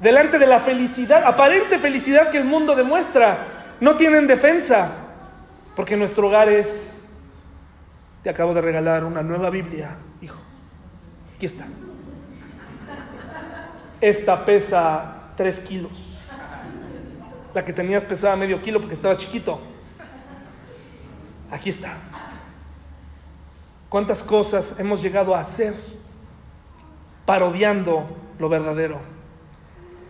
[0.00, 3.74] delante de la felicidad, aparente felicidad que el mundo demuestra.
[3.80, 5.05] No tienen defensa,
[5.76, 6.98] porque nuestro hogar es,
[8.22, 10.38] te acabo de regalar una nueva Biblia, hijo.
[11.36, 11.66] Aquí está.
[14.00, 15.92] Esta pesa tres kilos.
[17.52, 19.60] La que tenías pesaba medio kilo porque estaba chiquito.
[21.50, 21.98] Aquí está.
[23.90, 25.74] ¿Cuántas cosas hemos llegado a hacer
[27.26, 28.06] parodiando
[28.38, 28.98] lo verdadero?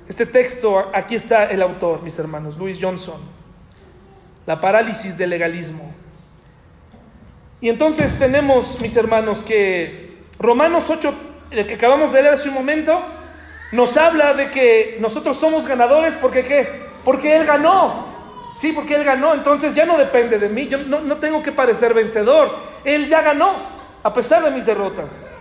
[0.08, 3.35] Este texto, aquí está el autor, mis hermanos, Louis Johnson.
[4.46, 5.92] La parálisis del legalismo.
[7.60, 11.14] Y entonces tenemos, mis hermanos, que Romanos 8,
[11.50, 13.02] el que acabamos de leer hace un momento,
[13.72, 16.86] nos habla de que nosotros somos ganadores porque qué?
[17.04, 18.06] Porque Él ganó.
[18.54, 19.34] Sí, porque Él ganó.
[19.34, 20.68] Entonces ya no depende de mí.
[20.68, 22.56] Yo no, no tengo que parecer vencedor.
[22.84, 23.54] Él ya ganó,
[24.02, 25.32] a pesar de mis derrotas.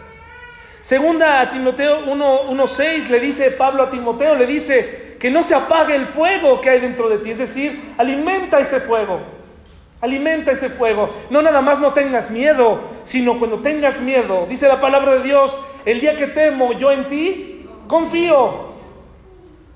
[0.82, 5.95] Segunda a Timoteo 1.6 le dice Pablo a Timoteo, le dice que no se apague
[5.95, 7.32] el fuego que hay dentro de ti.
[7.32, 9.21] Es decir, alimenta ese fuego.
[9.99, 11.09] Alimenta ese fuego.
[11.32, 14.45] No nada más no tengas miedo, sino cuando tengas miedo.
[14.47, 18.76] Dice la palabra de Dios, el día que temo yo en ti, confío.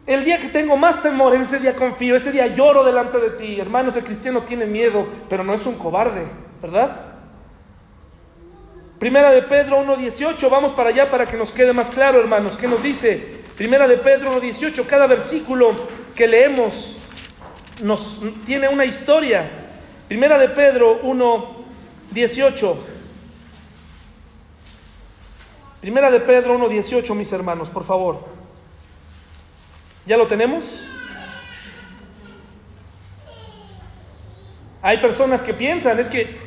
[0.06, 3.60] El día que tengo más temor, ese día confío, ese día lloro delante de ti.
[3.60, 6.28] Hermanos, el cristiano tiene miedo, pero no es un cobarde,
[6.62, 7.08] ¿verdad?
[9.00, 12.68] Primera de Pedro 1.18, vamos para allá para que nos quede más claro, hermanos, ¿qué
[12.68, 13.39] nos dice?
[13.60, 15.74] Primera de Pedro 1.18, cada versículo
[16.16, 16.96] que leemos
[17.84, 19.50] nos tiene una historia.
[20.08, 21.66] Primera de Pedro 1,
[22.10, 22.86] 18.
[25.82, 28.26] Primera de Pedro 1, 18, mis hermanos, por favor.
[30.06, 30.64] ¿Ya lo tenemos?
[34.82, 36.38] Hay personas que piensan, es que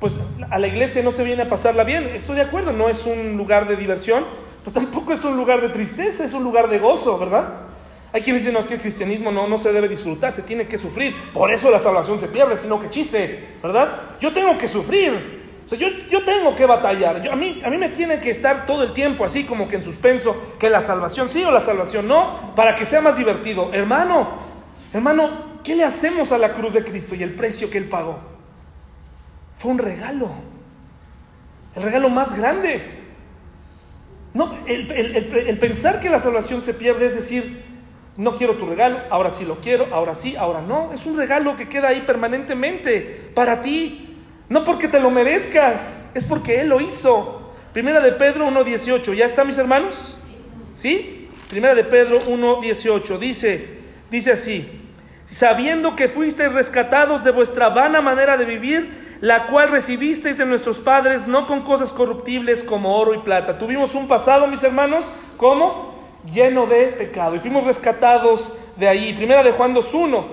[0.00, 0.18] pues
[0.48, 2.04] a la iglesia no se viene a pasarla bien.
[2.04, 4.24] Estoy de acuerdo, no es un lugar de diversión,
[4.64, 7.68] pero tampoco es un lugar de tristeza, es un lugar de gozo, ¿verdad?
[8.12, 10.66] Hay quienes dicen, no, es que el cristianismo no, no se debe disfrutar, se tiene
[10.66, 11.14] que sufrir.
[11.32, 14.00] Por eso la salvación se pierde, sino que chiste, ¿verdad?
[14.20, 15.38] Yo tengo que sufrir.
[15.66, 17.22] O sea, yo, yo tengo que batallar.
[17.22, 19.76] Yo, a, mí, a mí me tiene que estar todo el tiempo así como que
[19.76, 23.70] en suspenso, que la salvación sí o la salvación no, para que sea más divertido.
[23.74, 24.38] Hermano,
[24.94, 28.18] hermano, ¿qué le hacemos a la cruz de Cristo y el precio que Él pagó?
[29.58, 30.30] Fue un regalo.
[31.76, 32.97] El regalo más grande.
[34.34, 37.64] No, el, el, el, pensar que la salvación se pierde es decir,
[38.16, 40.92] no quiero tu regalo, ahora sí lo quiero, ahora sí, ahora no.
[40.92, 44.16] Es un regalo que queda ahí permanentemente para ti.
[44.48, 47.52] No porque te lo merezcas, es porque Él lo hizo.
[47.72, 50.18] Primera de Pedro 1.18, ¿ya está mis hermanos?
[50.74, 51.28] ¿Sí?
[51.50, 53.68] Primera de Pedro 1.18, dice,
[54.10, 54.68] dice así,
[55.30, 60.78] sabiendo que fuisteis rescatados de vuestra vana manera de vivir, la cual recibisteis de nuestros
[60.78, 63.58] padres, no con cosas corruptibles como oro y plata.
[63.58, 65.04] Tuvimos un pasado, mis hermanos,
[65.36, 65.94] ¿cómo?
[66.32, 67.34] Lleno de pecado.
[67.34, 69.12] Y fuimos rescatados de ahí.
[69.14, 70.24] Primera de Juan 2.1.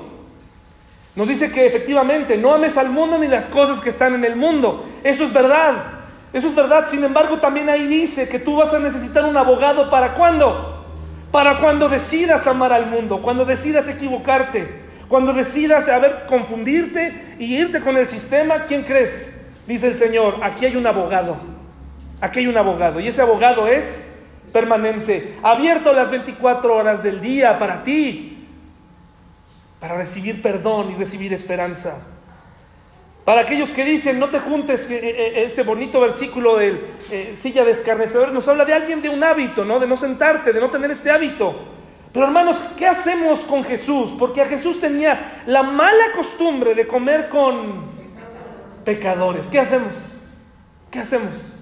[1.16, 4.36] Nos dice que efectivamente no ames al mundo ni las cosas que están en el
[4.36, 4.86] mundo.
[5.04, 5.76] Eso es verdad.
[6.34, 6.88] Eso es verdad.
[6.90, 10.86] Sin embargo, también ahí dice que tú vas a necesitar un abogado para cuándo?
[11.32, 14.85] Para cuando decidas amar al mundo, cuando decidas equivocarte,
[15.16, 18.66] cuando decidas saber confundirte y irte con el sistema.
[18.66, 19.34] ¿Quién crees?
[19.66, 21.38] Dice el Señor, aquí hay un abogado.
[22.20, 22.99] Aquí hay un abogado.
[22.99, 24.05] Y ese abogado es
[24.51, 28.45] permanente, abierto las 24 horas del día para ti
[29.80, 31.95] para recibir perdón y recibir esperanza.
[33.24, 38.34] Para aquellos que dicen, no te juntes, ese bonito versículo de eh, silla de escarnecedor
[38.34, 39.80] nos habla de alguien de un hábito, ¿no?
[39.80, 41.74] De no sentarte, de no tener este hábito.
[42.16, 44.13] Pero hermanos, ¿qué hacemos con Jesús?
[44.18, 47.91] Porque a Jesús tenía la mala costumbre de comer con
[48.86, 49.47] pecadores.
[49.47, 49.91] ¿Qué hacemos?
[50.89, 51.57] ¿Qué hacemos?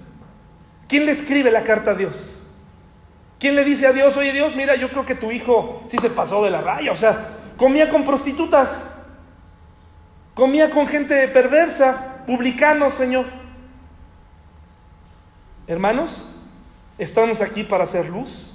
[0.86, 2.40] ¿Quién le escribe la carta a Dios?
[3.40, 6.08] ¿Quién le dice a Dios, oye Dios, mira, yo creo que tu hijo sí se
[6.08, 8.88] pasó de la raya, o sea, comía con prostitutas,
[10.34, 13.24] comía con gente perversa, publicanos, Señor.
[15.66, 16.28] Hermanos,
[16.96, 18.53] estamos aquí para hacer luz.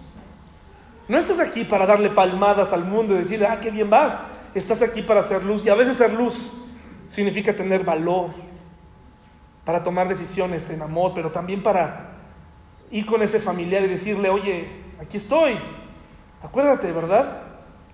[1.09, 4.17] No estás aquí para darle palmadas al mundo y decirle, ah, qué bien vas.
[4.53, 5.65] Estás aquí para hacer luz.
[5.65, 6.51] Y a veces ser luz
[7.07, 8.29] significa tener valor,
[9.65, 12.11] para tomar decisiones en amor, pero también para
[12.91, 14.67] ir con ese familiar y decirle, oye,
[15.01, 15.59] aquí estoy.
[16.41, 17.49] Acuérdate, ¿verdad?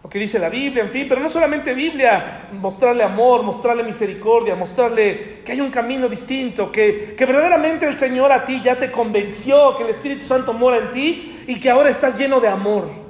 [0.05, 4.55] lo que dice la Biblia, en fin, pero no solamente Biblia, mostrarle amor, mostrarle misericordia,
[4.55, 8.91] mostrarle que hay un camino distinto, que, que verdaderamente el Señor a ti ya te
[8.91, 13.04] convenció, que el Espíritu Santo mora en ti y que ahora estás lleno de amor,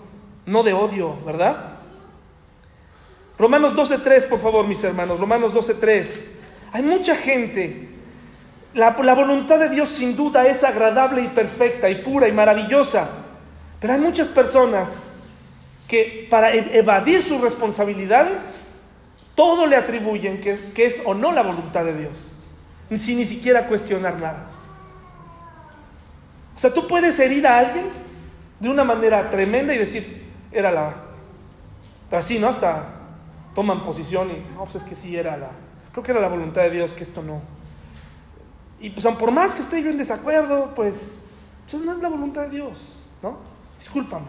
[0.45, 1.75] no de odio, ¿verdad?
[3.37, 6.27] Romanos 12.3, por favor, mis hermanos, Romanos 12.3.
[6.71, 7.89] Hay mucha gente,
[8.73, 13.09] la, voluntad de Dios sin duda es agradable y perfecta y pura y maravillosa,
[13.79, 15.11] pero hay muchas personas
[15.87, 18.69] que para e-, evadir sus responsabilidades,
[19.35, 22.17] todo le atribuyen que, que es o no la voluntad de Dios,
[23.01, 24.49] sin ni siquiera cuestionar nada.
[26.55, 27.85] O sea, tú puedes herir a alguien
[28.61, 30.24] de una manera tremenda y decir,
[30.55, 30.93] era la...
[32.09, 32.47] Pero así, ¿no?
[32.47, 32.85] Hasta
[33.53, 35.49] toman posición y, no, pues es que sí era la...
[35.91, 37.41] Creo que era la voluntad de Dios, que esto no.
[38.79, 41.21] Y pues por más que esté yo en desacuerdo, pues,
[41.69, 43.37] pues no es la voluntad de Dios, ¿no?
[43.79, 44.27] Discúlpame.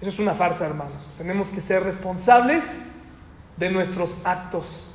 [0.00, 1.14] Eso es una farsa, hermanos.
[1.16, 2.82] Tenemos que ser responsables
[3.56, 4.94] de nuestros actos.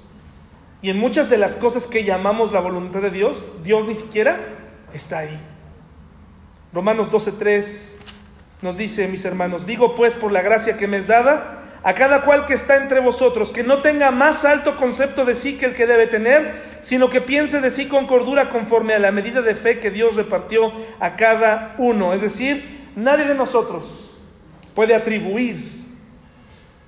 [0.82, 4.38] Y en muchas de las cosas que llamamos la voluntad de Dios, Dios ni siquiera
[4.94, 5.40] está ahí.
[6.74, 7.97] Romanos 12:3
[8.62, 12.24] nos dice, mis hermanos, digo pues por la gracia que me es dada, a cada
[12.24, 15.74] cual que está entre vosotros, que no tenga más alto concepto de sí que el
[15.74, 19.56] que debe tener, sino que piense de sí con cordura conforme a la medida de
[19.56, 22.14] fe que Dios repartió a cada uno.
[22.14, 24.16] Es decir, nadie de nosotros
[24.74, 25.78] puede atribuir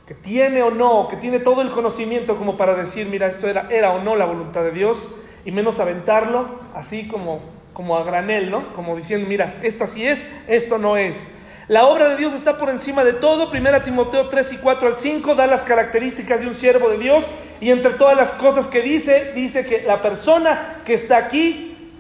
[0.06, 3.68] que tiene o no, que tiene todo el conocimiento como para decir, mira, esto era,
[3.70, 5.08] era o no la voluntad de Dios,
[5.46, 7.42] y menos aventarlo así como,
[7.74, 8.74] como a granel, ¿no?
[8.74, 11.30] Como diciendo, mira, esta sí es, esto no es.
[11.70, 13.50] La obra de Dios está por encima de todo.
[13.50, 17.26] Primera Timoteo 3 y 4 al 5 da las características de un siervo de Dios
[17.62, 21.94] y entre todas las cosas que dice, dice que la persona que está aquí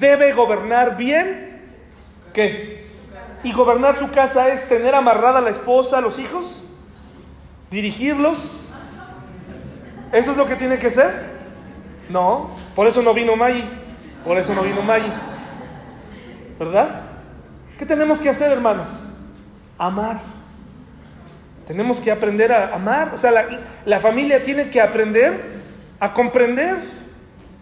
[0.00, 1.60] debe gobernar bien,
[2.32, 2.86] ¿qué?
[3.44, 6.66] Y gobernar su casa es tener amarrada a la esposa, a los hijos,
[7.70, 8.62] dirigirlos,
[10.12, 11.32] ¿Eso es lo que tiene que ser?
[12.10, 13.64] No, por eso no vino Maggie,
[14.24, 15.10] por eso no vino Maggie.
[16.58, 17.11] ¿Verdad?
[17.82, 18.86] ¿Qué tenemos que hacer, hermanos?
[19.76, 20.20] Amar.
[21.66, 23.10] Tenemos que aprender a amar.
[23.12, 23.32] O sea,
[23.84, 25.40] la, familia tiene que aprender
[25.98, 26.76] a comprender,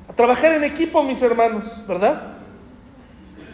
[0.07, 2.35] a trabajar en equipo, mis hermanos, ¿verdad?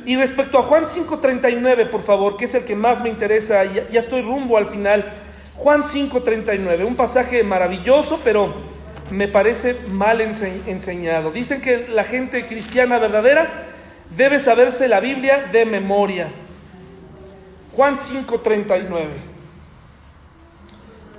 [0.07, 3.89] Y respecto a Juan 5.39, por favor, que es el que más me interesa, ya,
[3.89, 5.13] ya estoy rumbo al final.
[5.55, 8.53] Juan 5.39, un pasaje maravilloso, pero
[9.13, 11.31] me parece mal ense enseñado.
[11.31, 13.67] Dicen que la gente cristiana verdadera
[14.17, 16.27] debe saberse la Biblia de memoria.
[17.77, 19.09] Juan 5.39.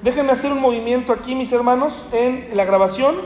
[0.01, 3.17] Déjenme hacer un movimiento aquí, mis hermanos, en la grabación.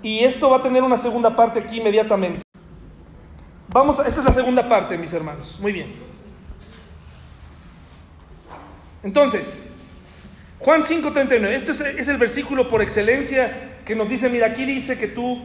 [0.00, 2.42] Y esto va a tener una segunda parte aquí inmediatamente.
[3.68, 5.58] Vamos a, esta es la segunda parte, mis hermanos.
[5.60, 5.92] Muy bien.
[9.02, 9.68] Entonces,
[10.60, 14.96] Juan 5:39, este es, es, el versículo por excelencia que nos dice, mira, aquí dice
[14.96, 15.42] que tú,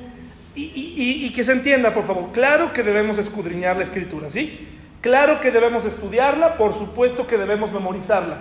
[0.53, 4.67] y, que se entienda, por favor, claro que debemos escudriñar la escritura, ¿sí?
[5.05, 8.37] Claro que debemos estudiarla, por supuesto que debemos memorizarla,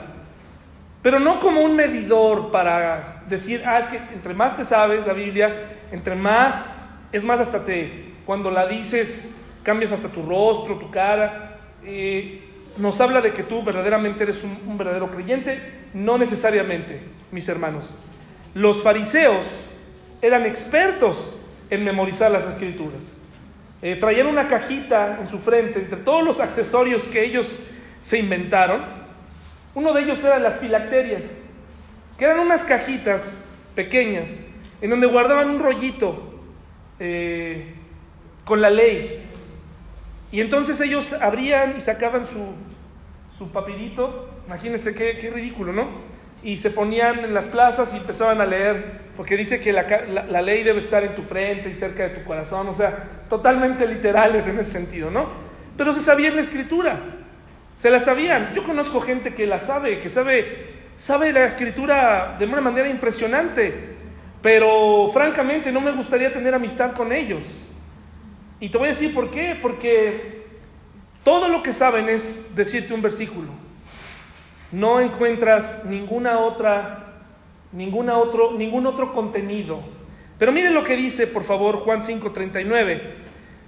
[1.02, 5.12] pero no como un medidor para decir, ah, es que entre más te sabes la
[5.12, 5.52] Biblia,
[5.92, 6.76] entre más,
[7.12, 12.42] es más, hasta te, cuando la dices, cambias hasta tu rostro, tu cara, eh,
[12.78, 15.60] nos habla de que tú verdaderamente eres un, un, verdadero creyente,
[15.92, 16.98] no necesariamente,
[17.30, 17.90] mis hermanos.
[18.54, 19.44] Los fariseos
[20.22, 23.18] eran expertos en memorizar las escrituras.
[23.84, 27.60] Eh, traían una cajita en su frente, entre todos los accesorios que ellos
[28.00, 28.82] se inventaron,
[29.74, 31.20] uno de ellos eran las filacterias,
[32.16, 34.38] que eran unas cajitas pequeñas
[34.80, 36.40] en donde guardaban un rollito
[36.98, 37.74] eh,
[38.46, 39.22] con la ley,
[40.32, 42.54] y entonces ellos abrían y sacaban su,
[43.36, 45.90] su papirito, imagínense qué, qué, ridículo, ¿no?
[46.42, 50.62] Y se ponían en las plazas y empezaban a leer, porque dice que la, ley
[50.64, 54.58] debe estar en tu frente y cerca de tu corazón, o sea, totalmente literales en
[54.58, 55.28] ese sentido, ¿no?
[55.76, 56.98] Pero se sabían la escritura,
[57.74, 58.52] se la sabían.
[58.54, 63.72] Yo conozco gente que la sabe, que sabe, sabe la escritura de una manera impresionante,
[64.42, 67.72] pero francamente no me gustaría tener amistad con ellos.
[68.60, 70.44] Y te voy a decir por qué, porque
[71.22, 73.48] todo lo que saben es decirte un versículo.
[74.72, 77.13] No encuentras ninguna otra,
[77.74, 79.82] ninguna otro, ningún otro contenido.
[80.38, 83.00] Pero miren lo que dice, por favor, Juan 5:39.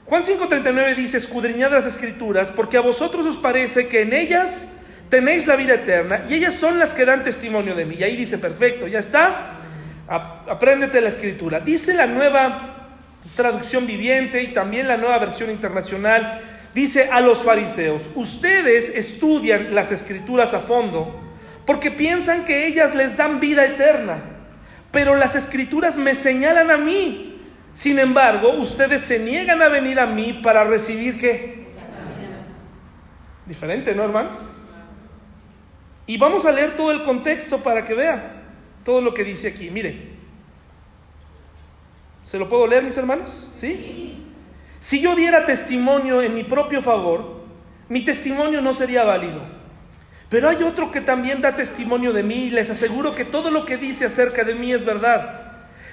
[0.07, 4.79] Juan 5:39 dice, escudriñad las escrituras, porque a vosotros os parece que en ellas
[5.11, 7.97] tenéis la vida eterna, y ellas son las que dan testimonio de mí.
[7.99, 9.59] Y ahí dice, perfecto, ya está,
[10.09, 11.61] apréndete la escritura.
[11.61, 12.73] Dice la nueva
[13.35, 16.41] traducción viviente y también la nueva versión internacional,
[16.75, 21.26] dice a los fariseos, ustedes estudian las escrituras a fondo
[21.67, 24.23] porque piensan que ellas les dan vida eterna,
[24.93, 27.43] pero las escrituras me señalan a mí.
[27.73, 31.67] Sin embargo, ustedes se niegan a venir a mí para recibir qué?
[33.45, 34.39] Diferente, ¿no, hermanos?
[36.07, 38.23] Y vamos a leer todo el contexto para que vean
[38.85, 39.69] todo lo que dice aquí.
[39.69, 40.17] Miren.
[42.23, 43.51] ¿Se lo puedo leer, mis hermanos?
[43.55, 44.25] ¿Sí?
[44.81, 47.43] Si yo diera testimonio en mi propio favor,
[47.89, 49.56] mi testimonio no sería válido.
[50.29, 53.65] Pero hay otro que también da testimonio de mí y les aseguro que todo lo
[53.65, 55.43] que dice acerca de mí es verdad.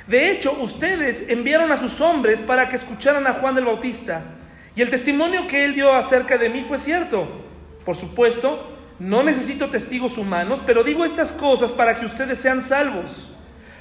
[0.07, 4.21] De hecho, ustedes enviaron a sus hombres para que escucharan a Juan el Bautista.
[4.75, 7.27] Y el testimonio que él dio acerca de mí fue cierto.
[7.85, 13.29] Por supuesto, no necesito testigos humanos, pero digo estas cosas para que ustedes sean salvos.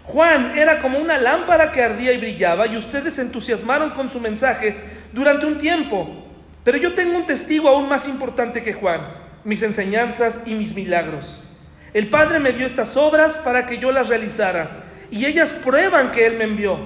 [0.04, 4.20] Juan era como una lámpara que ardía y brillaba y ustedes se entusiasmaron con su
[4.20, 4.76] mensaje
[5.12, 6.26] durante un tiempo.
[6.64, 11.42] Pero yo tengo un testigo aún más importante que Juan, mis enseñanzas y mis milagros.
[11.94, 16.26] El Padre me dio estas obras para que yo las realizara y ellas prueban que
[16.26, 16.78] Él me envió.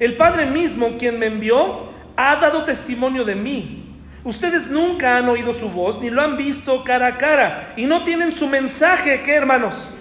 [0.00, 3.82] El Padre mismo, quien me envió, ha dado testimonio de mí.
[4.24, 8.02] Ustedes nunca han oído su voz ni lo han visto cara a cara y no
[8.02, 9.96] tienen su mensaje, ¿qué hermanos?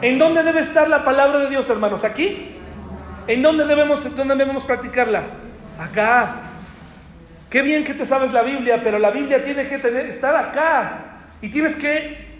[0.00, 2.02] ¿En dónde debe estar la palabra de Dios, hermanos?
[2.02, 2.56] ¿Aquí?
[3.28, 5.22] ¿En dónde debemos, dónde debemos practicarla?
[5.78, 6.40] Acá.
[7.48, 11.11] Qué bien que te sabes la Biblia, pero la Biblia tiene que tener, estar acá.
[11.42, 12.32] Y tienes que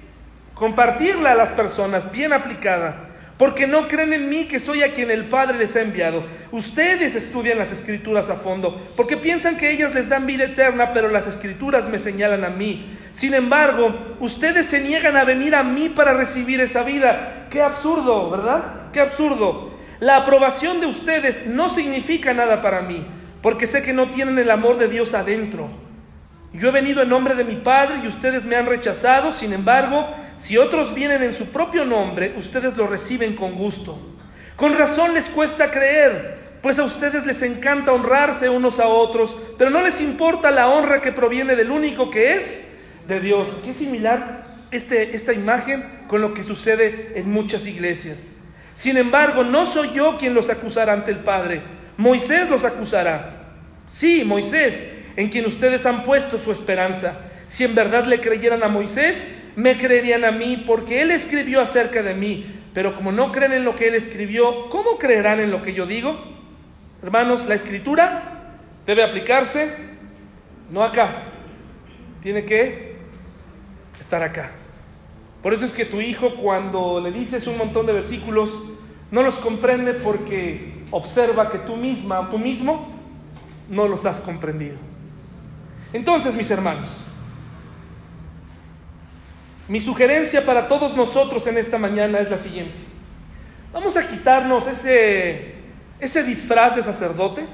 [0.55, 3.09] compartirla a las personas, bien aplicada.
[3.37, 6.23] Porque no creen en mí que soy a quien el Padre les ha enviado.
[6.53, 11.09] Ustedes estudian las escrituras a fondo, porque piensan que ellas les dan vida eterna, pero
[11.09, 12.97] las escrituras me señalan a mí.
[13.13, 17.49] Sin embargo, ustedes se niegan a venir a mí para recibir esa vida.
[17.51, 18.63] Qué absurdo, ¿verdad?
[18.93, 19.73] Qué absurdo.
[19.99, 23.05] La aprobación de ustedes no significa nada para mí,
[23.43, 25.82] porque sé que no tienen el amor de Dios adentro.
[26.53, 30.07] Yo he venido en nombre de mi Padre y ustedes me han rechazado, sin embargo,
[30.37, 33.99] si otros vienen en su propio nombre, ustedes lo reciben con gusto.
[34.57, 39.71] Con razón les cuesta creer, pues a ustedes les encanta honrarse unos a otros, pero
[39.71, 43.59] no les importa la honra que proviene del único que es de Dios.
[43.65, 48.29] Qué similar este, esta imagen con lo que sucede en muchas iglesias.
[48.75, 51.63] Sin embargo, no soy yo quien los acusará ante el Padre.
[51.97, 53.39] Moisés los acusará.
[53.89, 57.31] Sí, Moisés, en quien ustedes han puesto su esperanza.
[57.47, 62.03] Si en verdad le creyeran a Moisés, me creerían a mí, porque él escribió acerca
[62.03, 62.47] de mí.
[62.73, 65.87] Pero como no creen en lo que él escribió, ¿cómo creerán en lo que yo
[65.87, 66.17] digo?
[67.03, 69.93] Hermanos, la escritura debe aplicarse
[70.71, 71.25] no acá,
[72.23, 72.97] tiene que
[74.01, 74.53] estar acá.
[75.43, 78.63] Por eso es que tu hijo cuando le dices un montón de versículos,
[79.11, 82.89] no los comprende porque observa que tú misma, tú mismo,
[83.69, 84.77] no los has comprendido.
[85.93, 86.89] Entonces, mis hermanos,
[89.69, 92.79] mi sugerencia para todos nosotros en esta mañana es la siguiente.
[93.73, 95.55] Vamos a quitarnos ese,
[96.01, 97.47] ese disfraz de sacerdote,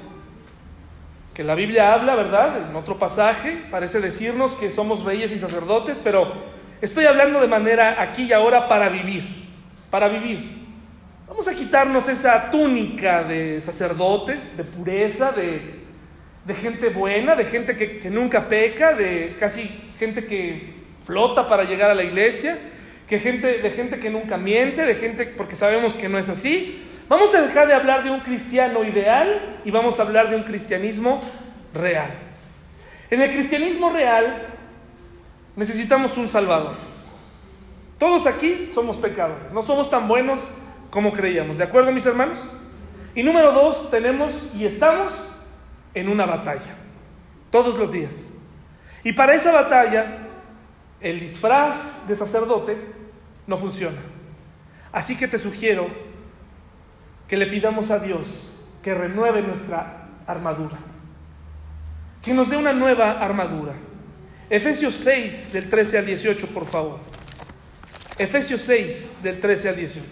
[1.33, 2.69] que la Biblia habla, ¿verdad?
[2.69, 6.33] En otro pasaje parece decirnos que somos reyes y sacerdotes, pero
[6.81, 9.23] estoy hablando de manera aquí y ahora para vivir,
[9.89, 10.59] para vivir.
[11.27, 15.78] Vamos a quitarnos esa túnica de sacerdotes, de pureza, de,
[16.45, 20.73] de gente buena, de gente que, que nunca peca, de casi gente que
[21.03, 22.57] flota para llegar a la iglesia,
[23.07, 26.85] que gente, de gente que nunca miente, de gente porque sabemos que no es así.
[27.07, 30.43] Vamos a dejar de hablar de un cristiano ideal y vamos a hablar de un
[30.43, 31.19] cristianismo
[31.73, 32.11] real.
[33.09, 34.47] En el cristianismo real
[35.55, 36.75] necesitamos un salvador.
[37.97, 40.39] Todos aquí somos pecadores, no somos tan buenos
[40.89, 42.39] como creíamos, ¿de acuerdo mis hermanos?
[43.15, 45.11] Y número dos, tenemos y estamos
[45.93, 46.75] en una batalla,
[47.51, 48.31] todos los días.
[49.03, 50.27] Y para esa batalla,
[51.01, 52.77] el disfraz de sacerdote
[53.47, 53.97] no funciona.
[54.91, 55.87] Así que te sugiero
[57.27, 58.51] que le pidamos a Dios
[58.83, 60.77] que renueve nuestra armadura,
[62.21, 63.73] que nos dé una nueva armadura.
[64.49, 66.99] Efesios 6 del 13 al 18, por favor.
[68.17, 70.07] Efesios 6 del 13 al 18.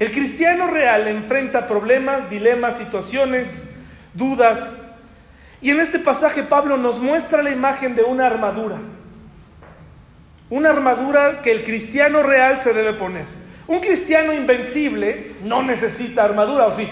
[0.00, 3.70] El cristiano real enfrenta problemas, dilemas, situaciones,
[4.14, 4.81] dudas.
[5.62, 8.78] Y en este pasaje Pablo nos muestra la imagen de una armadura.
[10.50, 13.24] Una armadura que el cristiano real se debe poner.
[13.68, 16.88] Un cristiano invencible no necesita armadura, ¿o sí?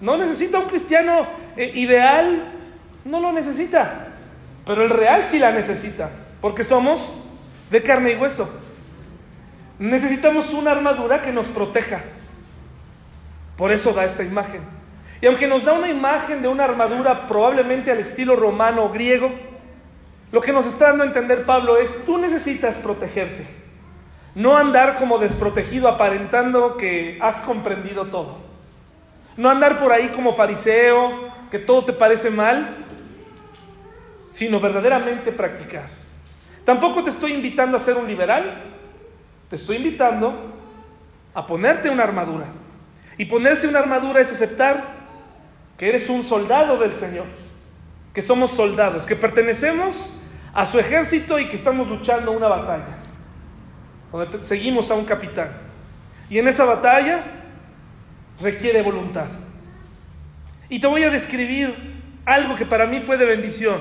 [0.00, 2.52] No necesita un cristiano eh, ideal,
[3.04, 4.08] no lo necesita.
[4.66, 7.14] Pero el real sí la necesita, porque somos
[7.70, 8.50] de carne y hueso.
[9.78, 12.02] Necesitamos una armadura que nos proteja.
[13.56, 14.62] Por eso da esta imagen.
[15.24, 19.32] Y aunque nos da una imagen de una armadura probablemente al estilo romano o griego,
[20.30, 23.46] lo que nos está dando a entender Pablo es, tú necesitas protegerte.
[24.34, 28.36] No andar como desprotegido aparentando que has comprendido todo.
[29.38, 32.84] No andar por ahí como fariseo, que todo te parece mal,
[34.28, 35.88] sino verdaderamente practicar.
[36.66, 38.62] Tampoco te estoy invitando a ser un liberal,
[39.48, 40.52] te estoy invitando
[41.32, 42.44] a ponerte una armadura.
[43.16, 44.93] Y ponerse una armadura es aceptar
[45.78, 47.26] que eres un soldado del Señor,
[48.12, 50.12] que somos soldados, que pertenecemos
[50.52, 52.98] a su ejército y que estamos luchando una batalla,
[54.12, 55.50] donde seguimos a un capitán.
[56.30, 57.24] Y en esa batalla
[58.40, 59.26] requiere voluntad.
[60.68, 61.74] Y te voy a describir
[62.24, 63.80] algo que para mí fue de bendición.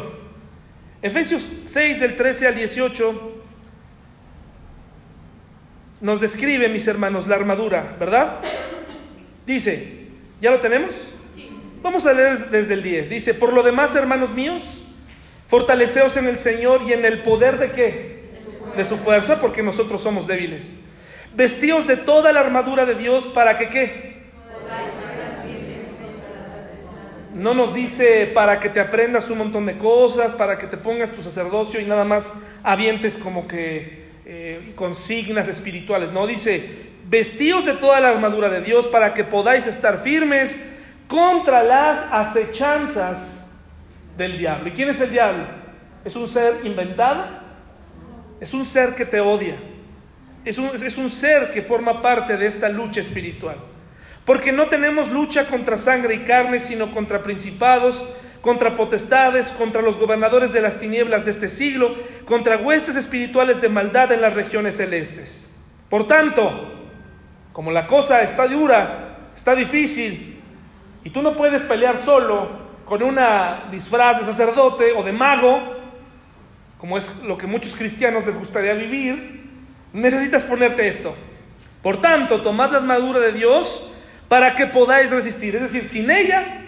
[1.02, 3.34] Efesios 6 del 13 al 18
[6.02, 8.42] nos describe, mis hermanos, la armadura, ¿verdad?
[9.46, 10.08] Dice,
[10.42, 11.13] ¿ya lo tenemos?
[11.84, 13.10] Vamos a leer desde el 10.
[13.10, 14.86] Dice, por lo demás, hermanos míos,
[15.50, 18.24] fortaleceos en el Señor y en el poder de qué?
[18.78, 20.80] De su fuerza, porque nosotros somos débiles.
[21.36, 24.14] Vestíos de toda la armadura de Dios para que qué?
[27.34, 31.10] No nos dice para que te aprendas un montón de cosas, para que te pongas
[31.10, 32.32] tu sacerdocio y nada más
[32.64, 36.14] avientes como que eh, consignas espirituales.
[36.14, 36.64] No, dice,
[37.10, 40.73] vestíos de toda la armadura de Dios para que podáis estar firmes
[41.14, 43.52] contra las acechanzas
[44.18, 44.70] del diablo.
[44.70, 45.46] ¿Y quién es el diablo?
[46.04, 47.28] ¿Es un ser inventado?
[48.42, 49.54] Es un ser que te odia.
[50.44, 53.58] Es un, es un ser que forma parte de esta lucha espiritual.
[54.26, 58.04] Porque no tenemos lucha contra sangre y carne, sino contra principados,
[58.42, 61.96] contra potestades, contra los gobernadores de las tinieblas de este siglo,
[62.26, 65.56] contra huestes espirituales de maldad en las regiones celestes.
[65.92, 66.74] Por tanto,
[67.54, 70.33] como la cosa está dura, está difícil,
[71.04, 72.48] y tú no puedes pelear solo
[72.86, 75.62] con una disfraz de sacerdote o de mago,
[76.78, 79.50] como es lo que muchos cristianos les gustaría vivir,
[79.94, 81.16] necesitas ponerte esto.
[81.82, 83.90] Por tanto, tomad la armadura de Dios,
[84.28, 85.56] para que podáis resistir.
[85.56, 86.66] Es decir, sin ella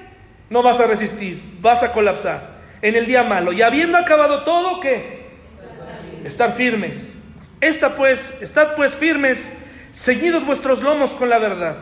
[0.49, 3.51] no vas a resistir, vas a colapsar en el día malo.
[3.51, 5.31] Y habiendo acabado todo, ¿qué?
[6.23, 7.23] Estar firmes.
[7.61, 9.57] Esta pues, estad pues firmes,
[9.93, 11.77] ceñidos vuestros lomos con la verdad,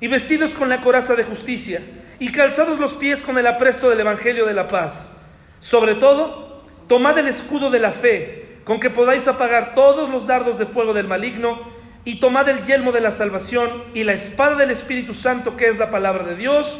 [0.00, 1.80] y vestidos con la coraza de justicia,
[2.20, 5.16] y calzados los pies con el apresto del Evangelio de la paz.
[5.60, 10.58] Sobre todo, tomad el escudo de la fe, con que podáis apagar todos los dardos
[10.58, 14.70] de fuego del maligno, y tomad el yelmo de la salvación y la espada del
[14.70, 16.78] Espíritu Santo, que es la palabra de Dios.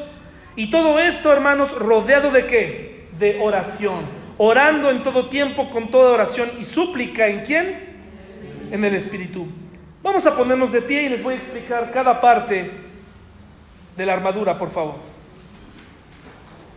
[0.57, 3.07] Y todo esto, hermanos, rodeado de qué?
[3.19, 4.01] De oración.
[4.39, 7.27] Orando en todo tiempo con toda oración y súplica.
[7.27, 7.99] ¿En quién?
[8.71, 9.47] En el Espíritu.
[10.03, 12.88] Vamos a ponernos de pie y les voy a explicar cada parte
[13.99, 14.95] de la armadura, por favor.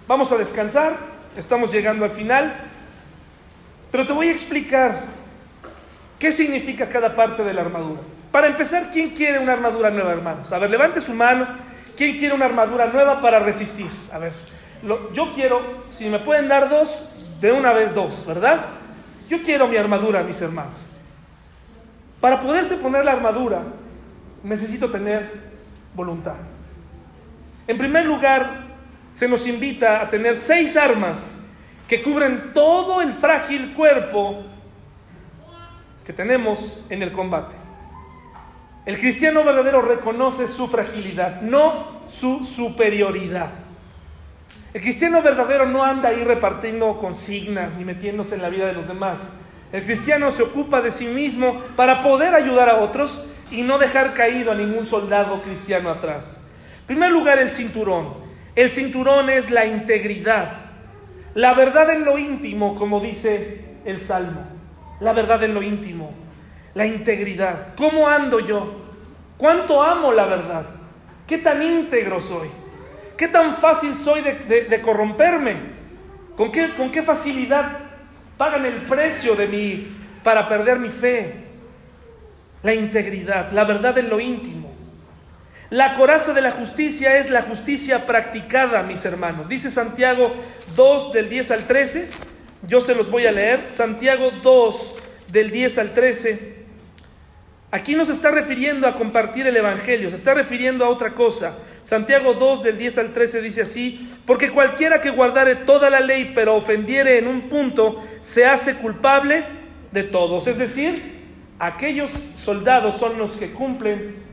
[0.07, 0.97] Vamos a descansar.
[1.37, 2.51] Estamos llegando al final.
[3.91, 5.03] Pero te voy a explicar
[6.17, 8.01] qué significa cada parte de la armadura.
[8.31, 10.51] Para empezar, ¿quién quiere una armadura nueva, hermanos?
[10.51, 11.47] A ver, levante su mano.
[11.95, 13.89] ¿Quién quiere una armadura nueva para resistir?
[14.11, 14.33] A ver,
[15.13, 15.61] yo quiero,
[15.91, 17.05] si me pueden dar dos,
[17.39, 18.65] de una vez dos, ¿verdad?
[19.29, 20.99] Yo quiero mi armadura, mis hermanos.
[22.19, 23.61] Para poderse poner la armadura,
[24.43, 25.51] necesito tener
[25.93, 26.50] voluntad.
[27.67, 28.71] En primer lugar,
[29.11, 31.39] se nos invita a tener seis armas
[31.87, 34.43] que cubren todo el frágil cuerpo
[36.05, 37.55] que tenemos en el combate.
[38.85, 43.49] El cristiano verdadero reconoce su fragilidad, no su superioridad.
[44.73, 48.87] El cristiano verdadero no anda ahí repartiendo consignas ni metiéndose en la vida de los
[48.87, 49.29] demás.
[49.71, 54.13] El cristiano se ocupa de sí mismo para poder ayudar a otros y no dejar
[54.13, 56.40] caído a ningún soldado cristiano atrás.
[56.91, 58.15] Primer lugar, el cinturón.
[58.53, 60.51] El cinturón es la integridad,
[61.35, 64.43] la verdad en lo íntimo, como dice el Salmo.
[64.99, 66.11] La verdad en lo íntimo
[66.73, 67.75] la integridad.
[67.77, 68.65] ¿Cómo ando yo?
[69.37, 70.65] ¿Cuánto amo la verdad?
[71.25, 72.49] ¿Qué tan íntegro soy?
[73.15, 75.55] ¿Qué tan fácil soy de, corromperme?
[76.35, 77.77] ¿Con qué, ¿Con qué facilidad
[78.37, 81.35] pagan el precio de mí para perder mi fe?
[82.63, 84.60] La integridad, la verdad en lo íntimo.
[85.71, 89.47] La coraza de la justicia es la justicia practicada, mis hermanos.
[89.47, 90.29] Dice Santiago
[90.75, 92.09] 2 del 10 al 13.
[92.67, 93.69] Yo se los voy a leer.
[93.69, 94.95] Santiago 2
[95.31, 96.55] del 10 al 13.
[97.71, 101.57] Aquí no se está refiriendo a compartir el Evangelio, se está refiriendo a otra cosa.
[101.83, 106.33] Santiago 2 del 10 al 13 dice así, porque cualquiera que guardare toda la ley
[106.35, 109.45] pero ofendiere en un punto, se hace culpable
[109.93, 110.47] de todos.
[110.47, 111.21] Es decir,
[111.59, 114.30] aquellos soldados son los que cumplen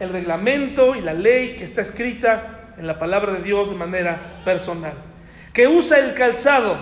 [0.00, 4.18] el reglamento y la ley que está escrita en la palabra de Dios de manera
[4.44, 4.94] personal.
[5.52, 6.76] Que usa el calzado,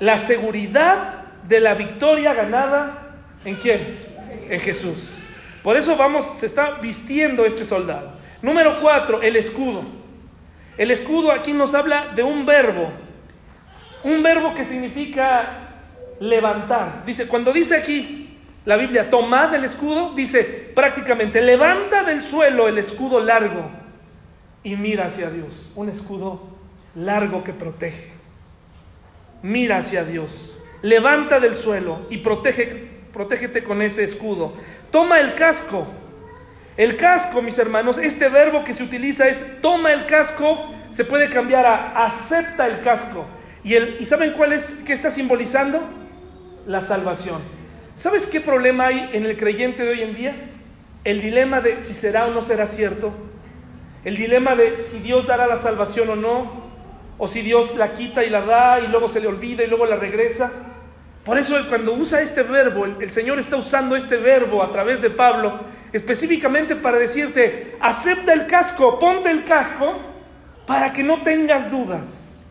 [0.00, 3.14] la seguridad de la victoria ganada
[3.44, 4.14] en quién?
[4.48, 5.14] en Jesús.
[5.62, 8.12] Por eso vamos, se está vistiendo este soldado.
[8.42, 9.84] Número cuatro, el escudo.
[10.76, 12.90] El escudo aquí nos habla de un verbo,
[14.02, 15.60] un verbo que significa
[16.20, 17.04] levantar.
[17.06, 18.23] Dice, cuando dice aquí
[18.64, 23.70] la Biblia, tomad el escudo, dice prácticamente, levanta del suelo el escudo largo
[24.62, 25.70] y mira hacia Dios.
[25.74, 26.40] Un escudo
[26.94, 28.12] largo que protege.
[29.42, 30.58] Mira hacia Dios.
[30.80, 34.52] Levanta del suelo y protege protégete con ese escudo.
[34.90, 35.86] Toma el casco.
[36.76, 41.30] El casco, mis hermanos, este verbo que se utiliza es toma el casco, se puede
[41.30, 43.24] cambiar a acepta el casco.
[43.62, 45.80] ¿Y, el, ¿y saben cuál es, qué está simbolizando?
[46.66, 47.40] La salvación.
[47.96, 50.34] ¿Sabes qué problema hay en el creyente de hoy en día?
[51.04, 53.12] El dilema de si será o no será cierto.
[54.04, 56.64] El dilema de si Dios dará la salvación o no.
[57.18, 59.86] O si Dios la quita y la da y luego se le olvida y luego
[59.86, 60.50] la regresa.
[61.24, 65.08] Por eso cuando usa este verbo, el, Señor está usando este verbo a través de
[65.08, 65.60] Pablo,
[65.92, 69.94] específicamente para decirte, acepta el casco, ponte el casco,
[70.66, 72.42] para que no tengas dudas.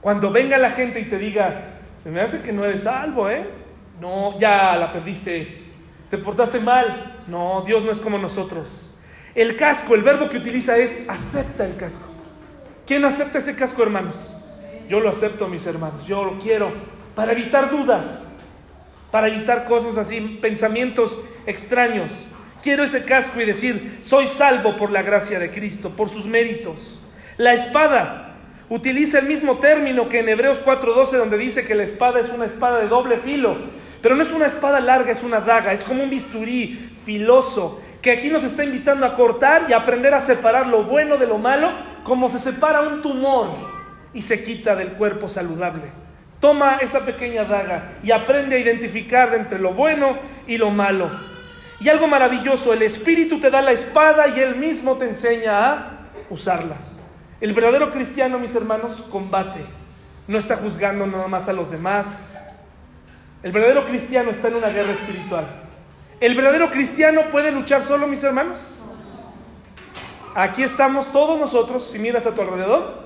[0.00, 3.65] Cuando venga la gente y te diga, se me hace que no eres salvo, ¿eh?
[4.00, 5.64] No, ya la perdiste,
[6.10, 7.22] te portaste mal.
[7.26, 8.94] No, Dios no es como nosotros.
[9.34, 12.06] El casco, el verbo que utiliza es acepta el casco.
[12.86, 14.36] ¿Quién acepta ese casco, hermanos?
[14.88, 16.70] Yo lo acepto, mis hermanos, yo lo quiero
[17.16, 18.04] para evitar dudas,
[19.10, 22.12] para evitar cosas así, pensamientos extraños.
[22.62, 27.00] Quiero ese casco y decir, soy salvo por la gracia de Cristo, por sus méritos.
[27.38, 28.36] La espada
[28.68, 32.46] utiliza el mismo término que en Hebreos 4:12, donde dice que la espada es una
[32.46, 33.56] espada de doble filo,
[34.06, 38.12] pero no es una espada larga, es una daga, es como un bisturí filoso, que
[38.12, 41.72] aquí nos está invitando a cortar y aprender a separar lo bueno de lo malo,
[42.04, 43.48] como se separa un tumor
[44.14, 45.90] y se quita del cuerpo saludable.
[46.38, 50.16] Toma esa pequeña daga y aprende a identificar entre lo bueno
[50.46, 51.10] y lo malo.
[51.80, 55.90] Y algo maravilloso, el Espíritu te da la espada y Él mismo te enseña a
[56.30, 56.76] usarla.
[57.40, 59.66] El verdadero cristiano, mis hermanos, combate.
[60.28, 62.45] No está juzgando nada más a los demás.
[63.46, 65.46] El verdadero cristiano está en una guerra espiritual.
[66.18, 68.82] ¿El verdadero cristiano puede luchar solo, mis hermanos?
[70.34, 73.04] Aquí estamos todos nosotros, si miras a tu alrededor,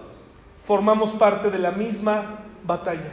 [0.65, 3.12] formamos parte de la misma batalla.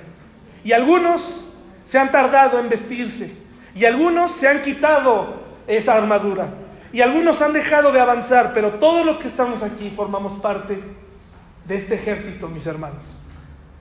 [0.63, 3.35] Y algunos se han tardado en vestirse,
[3.75, 6.47] y algunos se han quitado esa armadura,
[6.93, 10.81] y algunos han dejado de avanzar, pero todos los que estamos aquí formamos parte
[11.65, 13.19] de este ejército, mis hermanos.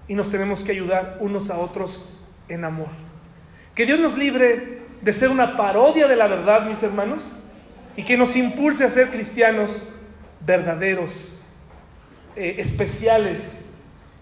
[0.09, 2.07] Y nos tenemos que ayudar unos a otros
[2.49, 3.06] en amor.
[3.77, 7.23] Que Dios nos libre de ser una parodia de la verdad, mis hermanos,
[7.95, 9.87] y que nos impulse a ser cristianos
[10.41, 11.39] verdaderos,
[12.37, 13.43] eh, especiales,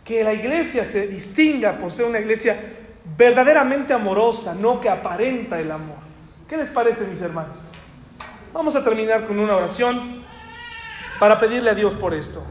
[0.05, 2.59] que la iglesia se distinga por ser una iglesia
[3.17, 5.99] verdaderamente amorosa, no que aparenta el amor.
[6.49, 7.57] ¿Qué les parece, mis hermanos?
[8.53, 10.25] Vamos a terminar con una oración
[11.21, 12.45] para pedirle a Dios por esto.